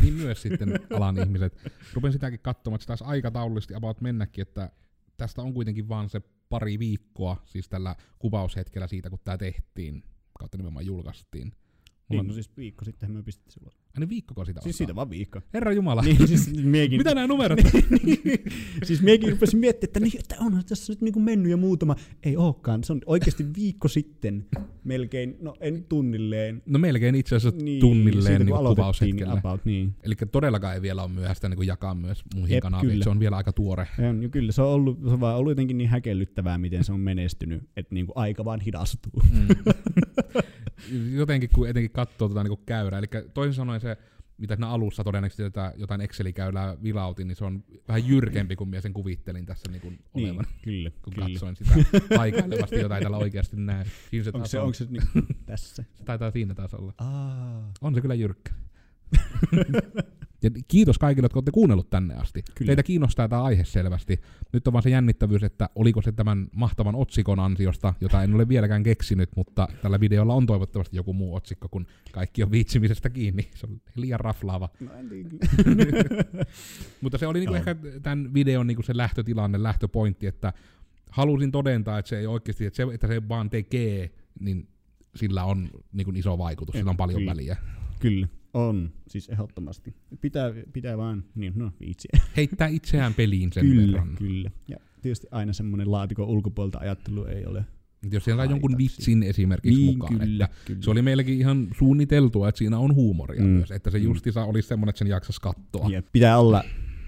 [0.02, 1.72] niin myös sitten alan ihmiset.
[1.94, 4.70] Rupen sitäkin katsomaan, että se taisi aikataulullisesti about mennäkin, että
[5.18, 10.04] tästä on kuitenkin vaan se pari viikkoa, siis tällä kuvaushetkellä siitä, kun tämä tehtiin,
[10.40, 11.48] kautta nimenomaan julkaistiin.
[11.48, 13.76] Mulla niin, on, no siis viikko sitten me pistettiin silloin.
[13.96, 15.42] Aina viikkoko sitä Siis siitä vaan viikko.
[15.54, 16.02] Herra Jumala.
[16.02, 17.60] niin, siis miekin, Mitä nämä numerot?
[18.88, 21.96] siis miekin rupesin miettimään, että, niin, että onhan tässä nyt niinku mennyt jo muutama.
[22.24, 24.46] Ei olekaan, se on oikeasti viikko sitten
[24.84, 26.62] melkein, no en tunnilleen.
[26.66, 29.34] No melkein itse asiassa Niin, tunnilleen siitä, niin kuvaushetkellä.
[29.34, 29.96] About, niin.
[30.04, 32.92] Eli todellakaan ei vielä ole myöhäistä niin jakaa myös muihin Jep, kanaviin.
[32.92, 33.04] kyllä.
[33.04, 33.88] Se on vielä aika tuore.
[34.10, 36.94] On, jo kyllä, se on, ollut, se on vaan ollut jotenkin niin häkellyttävää, miten se
[36.94, 39.12] on menestynyt, että niinku aika vaan hidastuu.
[39.32, 39.48] Mm.
[41.14, 43.00] Jotenkin kun etenkin katsoo tota niin käyrää.
[43.00, 43.98] Eli toisin sanoen se,
[44.38, 48.82] mitä siinä alussa todennäköisesti tätä jotain Exceli-käylää vilautin, niin se on vähän jyrkempi kuin minä
[48.82, 50.46] sen kuvittelin tässä niin kuin Niin, olevan.
[50.62, 51.28] kyllä, Kun kyllä.
[51.30, 51.72] katsoin sitä
[52.18, 53.86] haikailevasti, jota ei täällä oikeasti näe.
[54.10, 54.64] Siinä se, Onko se, on.
[54.66, 55.08] onko se niinku
[55.46, 55.84] tässä?
[55.98, 56.94] se taitaa siinä taas olla.
[56.98, 57.72] Aa.
[57.82, 58.52] On se kyllä jyrkkä.
[60.46, 62.44] ja kiitos kaikille, jotka olette kuunnellut tänne asti.
[62.56, 62.70] Kyllä.
[62.70, 64.20] Teitä kiinnostaa tämä aihe selvästi.
[64.54, 68.48] Nyt on vaan se jännittävyys, että oliko se tämän mahtavan otsikon ansiosta, jota en ole
[68.48, 73.50] vieläkään keksinyt, mutta tällä videolla on toivottavasti joku muu otsikko, kun kaikki on viitsimisestä kiinni.
[73.56, 74.70] Se on liian raflaava.
[74.80, 75.10] No en.
[77.02, 77.60] Mutta se oli niinku Joo.
[77.60, 80.54] ehkä tämän videon niinku se lähtötilanne, lähtöpointti, että
[81.10, 84.68] halusin todentaa, että se ei oikeasti, että se, että se vaan tekee, niin
[85.16, 87.32] sillä on niinku iso vaikutus, sillä on paljon Kyllä.
[87.32, 87.58] väliä.
[88.00, 88.92] Kyllä, on.
[89.08, 89.94] Siis ehdottomasti.
[90.22, 92.10] Pitää, pitää vaan, niin no viitsiä.
[92.38, 94.16] Heittää itseään peliin sen kyllä, verran.
[94.18, 94.52] kyllä.
[94.68, 97.66] Ja tietysti aina semmoinen laatikon ulkopuolelta ajattelu ei ole.
[98.12, 100.82] Jos siellä on jonkun vitsin esimerkiksi Niin, mukaan, kyllä, että kyllä.
[100.82, 103.48] se oli meilläkin ihan suunniteltua, että siinä on huumoria Mm.
[103.48, 104.04] myös, että se Mm.
[104.04, 105.90] justissa olisi semmoinen, että sen jaksas katsoa.
[105.90, 106.64] Ja pitää olla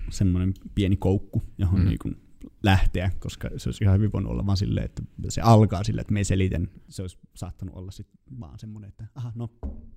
[0.10, 1.86] semmoinen pieni koukku, johon Mm.
[1.86, 1.90] mm.
[1.90, 2.18] niin
[2.68, 6.14] lähteä, koska se olisi ihan hyvin voinut olla vaan silleen, että se alkaa silleen, että
[6.14, 6.70] me selitän.
[6.90, 9.50] Se olisi saattanut olla sitten vaan semmoinen, että aha, no,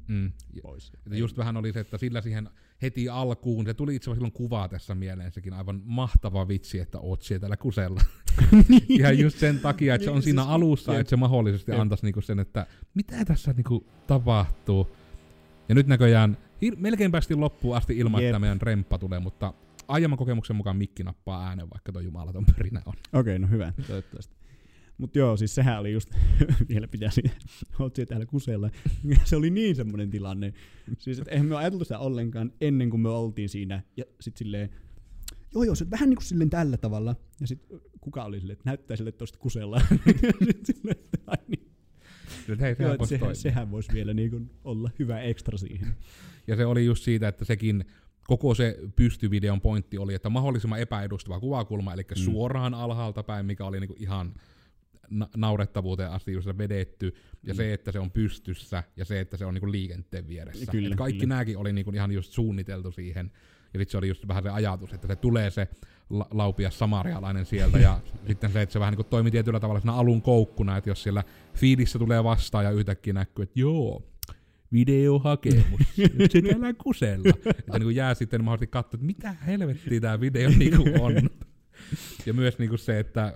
[0.08, 0.32] Mm.
[0.52, 0.92] Ja- pois.
[1.06, 2.48] Että just vähän oli se, että sillä siihen
[2.82, 6.98] heti alkuun, se tuli itse asiassa silloin kuvaa tässä mieleen, sekin aivan mahtava vitsi, että
[6.98, 8.00] oot siellä täällä kusella.
[8.88, 12.06] Ihan just sen takia, että se on Niin, siinä siis- alussa, että se mahdollisesti antaisi
[12.06, 14.90] niinku sen, että mitä tässä niinku tapahtuu.
[15.68, 16.36] Ja nyt näköjään
[16.76, 19.54] melkein päästiin loppuun asti ilman, että meidän remppa tulee, mutta
[19.90, 22.94] aiemman kokemuksen mukaan mikki nappaa äänen, vaikka tuo jumalaton pörinä on.
[23.12, 24.36] Okei, okay, no hyvä, toivottavasti.
[24.98, 26.10] Mutta joo, siis sehän oli just,
[26.68, 27.22] vielä pitäisi,
[27.78, 28.70] oot siellä täällä kusella.
[29.24, 30.52] se oli niin semmoinen tilanne.
[30.98, 33.82] Siis, että eihän me ajateltu sitä ollenkaan ennen kuin me oltiin siinä.
[33.96, 34.70] Ja sit silleen,
[35.54, 37.16] joo joo, se on vähän niin kuin silleen tällä tavalla.
[37.40, 37.66] Ja sit
[38.00, 39.80] kuka oli silleen, että näyttää sille, että tosta kusella.
[40.22, 41.70] ja sit silleen, että ai niin.
[42.60, 43.34] Hei, Joo, sehän että voisi sehän, toimia.
[43.34, 45.96] sehän voisi vielä niin kuin olla hyvä ekstra siihen.
[46.46, 47.84] Ja se oli just siitä, että sekin
[48.26, 52.16] koko se pystyvideon pointti oli, että mahdollisimman epäedustava kuvakulma, eli mm.
[52.24, 54.34] Suoraan alhaalta päin, mikä oli niinku ihan
[55.10, 57.14] na- naurettavuuteen asti just vedetty,
[57.46, 57.56] ja Mm.
[57.56, 60.72] se, että se on pystyssä, ja se, että se on niinku liikenteen vieressä.
[60.72, 61.34] Kyllä, Et kaikki kyllä.
[61.34, 63.30] nämäkin oli niinku ihan just suunniteltu siihen,
[63.74, 65.68] ja sitten se oli just vähän se ajatus, että se tulee se
[66.10, 70.22] la- laupia samarialainen sieltä, ja sitten se, että se vähän niinku toimi tietyllä tavalla alun
[70.22, 74.02] koukkuna, että jos siellä fiidissä tulee vastaan ja yhtäkkiä näkyy, että joo,
[74.72, 75.80] videohakemus,
[76.32, 77.34] se täällä kusella.
[77.46, 81.14] Että niin jää sitten mahdollisesti katsoa, että mitä helvettiä tämä video niinku on.
[82.26, 83.34] Ja myös niinku se, että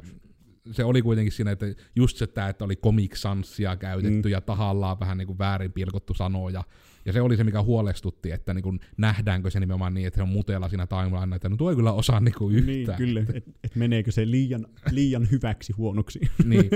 [0.73, 1.67] se oli kuitenkin siinä, että
[1.97, 4.33] just se, että oli Comic Sansia käytetty Mm.
[4.33, 6.65] ja tahallaan vähän niinku väärin pilkottu sanoja.
[7.07, 10.29] Ja se oli se, mikä huolestutti, että niinku nähdäänkö se nimenomaan niin, että se on
[10.29, 12.99] mutella siinä timeline, että no tuo ei kyllä osaa niinku niin, yhtään.
[12.99, 16.21] kyllä, että et meneekö se liian, liian hyväksi huonoksi.
[16.45, 16.71] niin.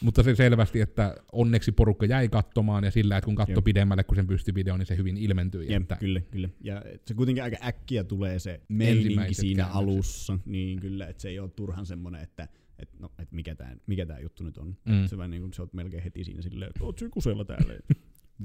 [0.00, 3.64] Mutta se selvästi, että onneksi porukka jäi katsomaan ja sillä, että kun katso Jep.
[3.64, 5.72] pidemmälle kuin sen pysti video, niin se hyvin ilmentyi.
[5.72, 6.48] Jep, että kyllä, kyllä.
[6.60, 9.82] Ja et se kuitenkin aika äkkiä tulee se meininki siinä käännökset.
[9.82, 10.38] alussa.
[10.44, 12.48] Niin kyllä, että se ei ole turhan semmoinen, että
[12.78, 14.76] et, no, et mikä tämä mikä tää juttu nyt on.
[14.84, 15.06] Mm.
[15.06, 17.74] Se vaan niin kuin, sä oot melkein heti siinä silleen, että oot kusella täällä.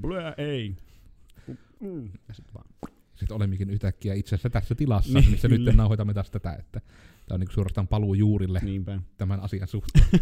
[0.01, 0.75] Blää, ei.
[1.79, 2.09] Mm.
[2.27, 2.65] Ja sit vaan.
[3.15, 5.69] sitten olemmekin yhtäkkiä itse asiassa tässä tilassa, Niin, missä kyllä.
[5.71, 6.81] nyt nauhoitamme taas tätä, että
[7.27, 8.99] tämä on niin suorastaan paluu juurille Niinpä.
[9.17, 10.05] tämän asian suhteen.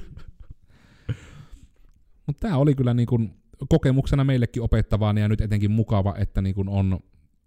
[2.28, 3.34] Mutta tämä oli kyllä niin kuin
[3.70, 7.00] kokemuksena meillekin opettavaa ja nyt etenkin mukava, että niin kuin on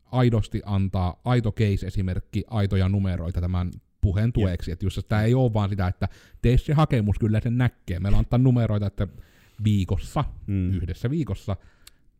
[0.05, 3.70] aidosti antaa aito case-esimerkki, aitoja numeroita tämän
[4.01, 4.72] puheen tueksi.
[4.72, 6.09] Että just tämä ei ole vaan sitä, että
[6.43, 8.01] tee se hakemus, kyllä sen näkee.
[8.01, 9.09] Meillä on antaa numeroita, että
[9.64, 10.72] viikossa, Mm.
[10.74, 11.57] yhdessä viikossa,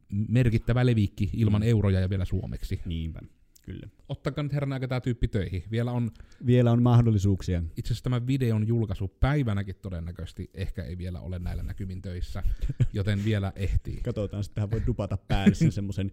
[0.09, 1.69] merkittävä levikki ilman Mm.
[1.69, 2.81] euroja ja vielä suomeksi.
[2.87, 3.21] Niinpä,
[3.63, 3.89] kyllä.
[4.09, 5.63] Ottakaa nyt herran aika tämä tyyppi töihin.
[5.71, 6.11] Vielä on
[6.47, 7.63] Vielä on mahdollisuuksia.
[7.77, 12.43] itse asiassa tämän videon julkaisu päivänäkin todennäköisesti ehkä ei vielä ole näillä näkymin töissä,
[12.93, 13.97] joten vielä ehtii.
[14.05, 16.13] Katsotaan, sitten tähän voi dupata päälle sen semmoisen,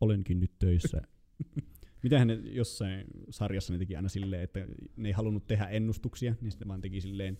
[0.00, 1.02] olenkin nyt töissä.
[2.02, 4.60] Mitähän ne jossain sarjassa ne teki aina silleen, että
[4.96, 7.38] ne ei halunnut tehdä ennustuksia, niin sitten vaan teki silleen,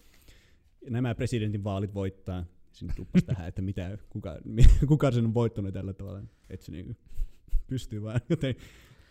[0.91, 2.45] nämä presidentin vaalit voittaa.
[2.75, 4.39] Sinne tuppasi tähän, että mitä, kuka,
[4.89, 6.23] kuka sen on voittanut tällä tavalla.
[6.51, 6.97] Että se niinku
[7.67, 8.55] pystyy vaan joten...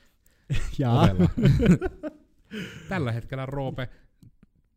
[0.80, 1.10] Jaa.
[2.90, 3.90] Tällä hetkellä Roope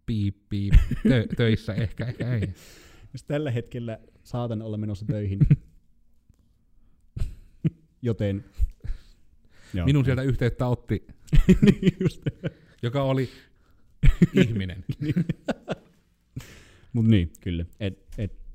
[0.07, 2.49] piip, piip, tö- töissä ehkä, ehkä ei.
[3.13, 5.39] Jos tällä hetkellä saatan olla menossa töihin,
[8.03, 8.45] joten...
[9.75, 9.87] Joo.
[9.87, 11.07] Minun sieltä yhteyttä otti,
[11.63, 12.23] niin just.
[12.83, 13.29] joka oli
[14.35, 14.85] ihminen.
[16.93, 17.67] Mut niin, kyllä.
[17.81, 18.46] Et, et,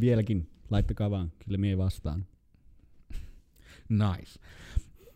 [0.00, 2.26] vieläkin laittakaa vaan, kyllä mie vastaan.
[3.88, 4.40] Nice.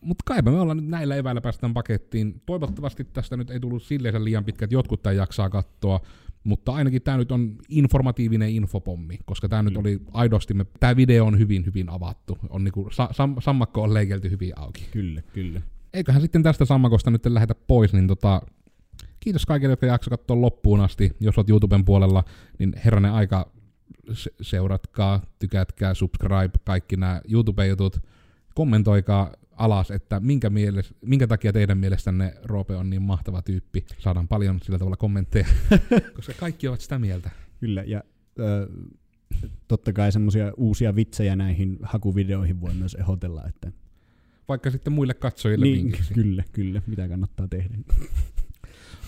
[0.01, 2.43] Mutta kaipa me ollaan nyt näillä eväillä päästään pakettiin.
[2.47, 6.01] Toivottavasti tästä nyt ei tullut silleen liian pitkä, että jotkut tämän jaksaa katsoa,
[6.45, 9.81] mutta ainakin tämä nyt on informatiivinen infopommi, koska tämä nyt Mm.
[9.81, 12.39] oli aidosti, me, tämä video on hyvin hyvin avattu.
[12.51, 14.89] On niinku, sa, sam, sammakko on leikelty hyvin auki.
[14.91, 15.61] Kyllä, kyllä.
[15.93, 18.43] Eiköhän sitten tästä sammakosta nyt lähdetä pois, niin tota,
[19.20, 21.11] kiitos kaikille, jotka jakso katsoa loppuun asti.
[21.20, 22.25] Jos olet YouTuben puolella,
[22.59, 23.51] niin herranen aika
[24.41, 28.01] seuratkaa, tykätkää, subscribe, kaikki nämä YouTube-jutut.
[28.55, 33.85] Kommentoikaa alas, että minkä, mieles, minkä takia teidän mielestänne Roope on niin mahtava tyyppi.
[33.99, 35.47] Saadaan paljon sillä tavalla kommentteja,
[36.16, 37.30] koska kaikki ovat sitä mieltä.
[37.61, 38.03] Kyllä, ja
[38.39, 38.68] ö,
[39.68, 43.72] totta kai semmoisia uusia vitsejä näihin hakuvideoihin voi myös ehdotella, että
[44.49, 46.14] Vaikka sitten muille katsojille niin, vinkiksi.
[46.14, 47.78] kyllä, kyllä, mitä kannattaa tehdä.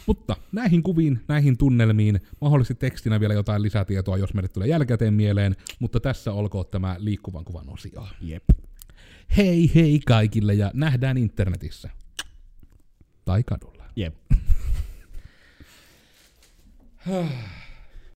[0.07, 5.57] Mutta näihin kuviin, näihin tunnelmiin, mahdollisesti tekstinä vielä jotain lisätietoa, jos meille tulee jälkikäteen mieleen,
[5.79, 8.09] mutta tässä olkoon tämä liikkuvan kuvan osio.
[8.21, 8.45] Jep.
[9.37, 11.91] Hei hei kaikille ja nähdään internetissä.
[13.25, 13.85] Tai kadulla.
[13.97, 14.15] Jep.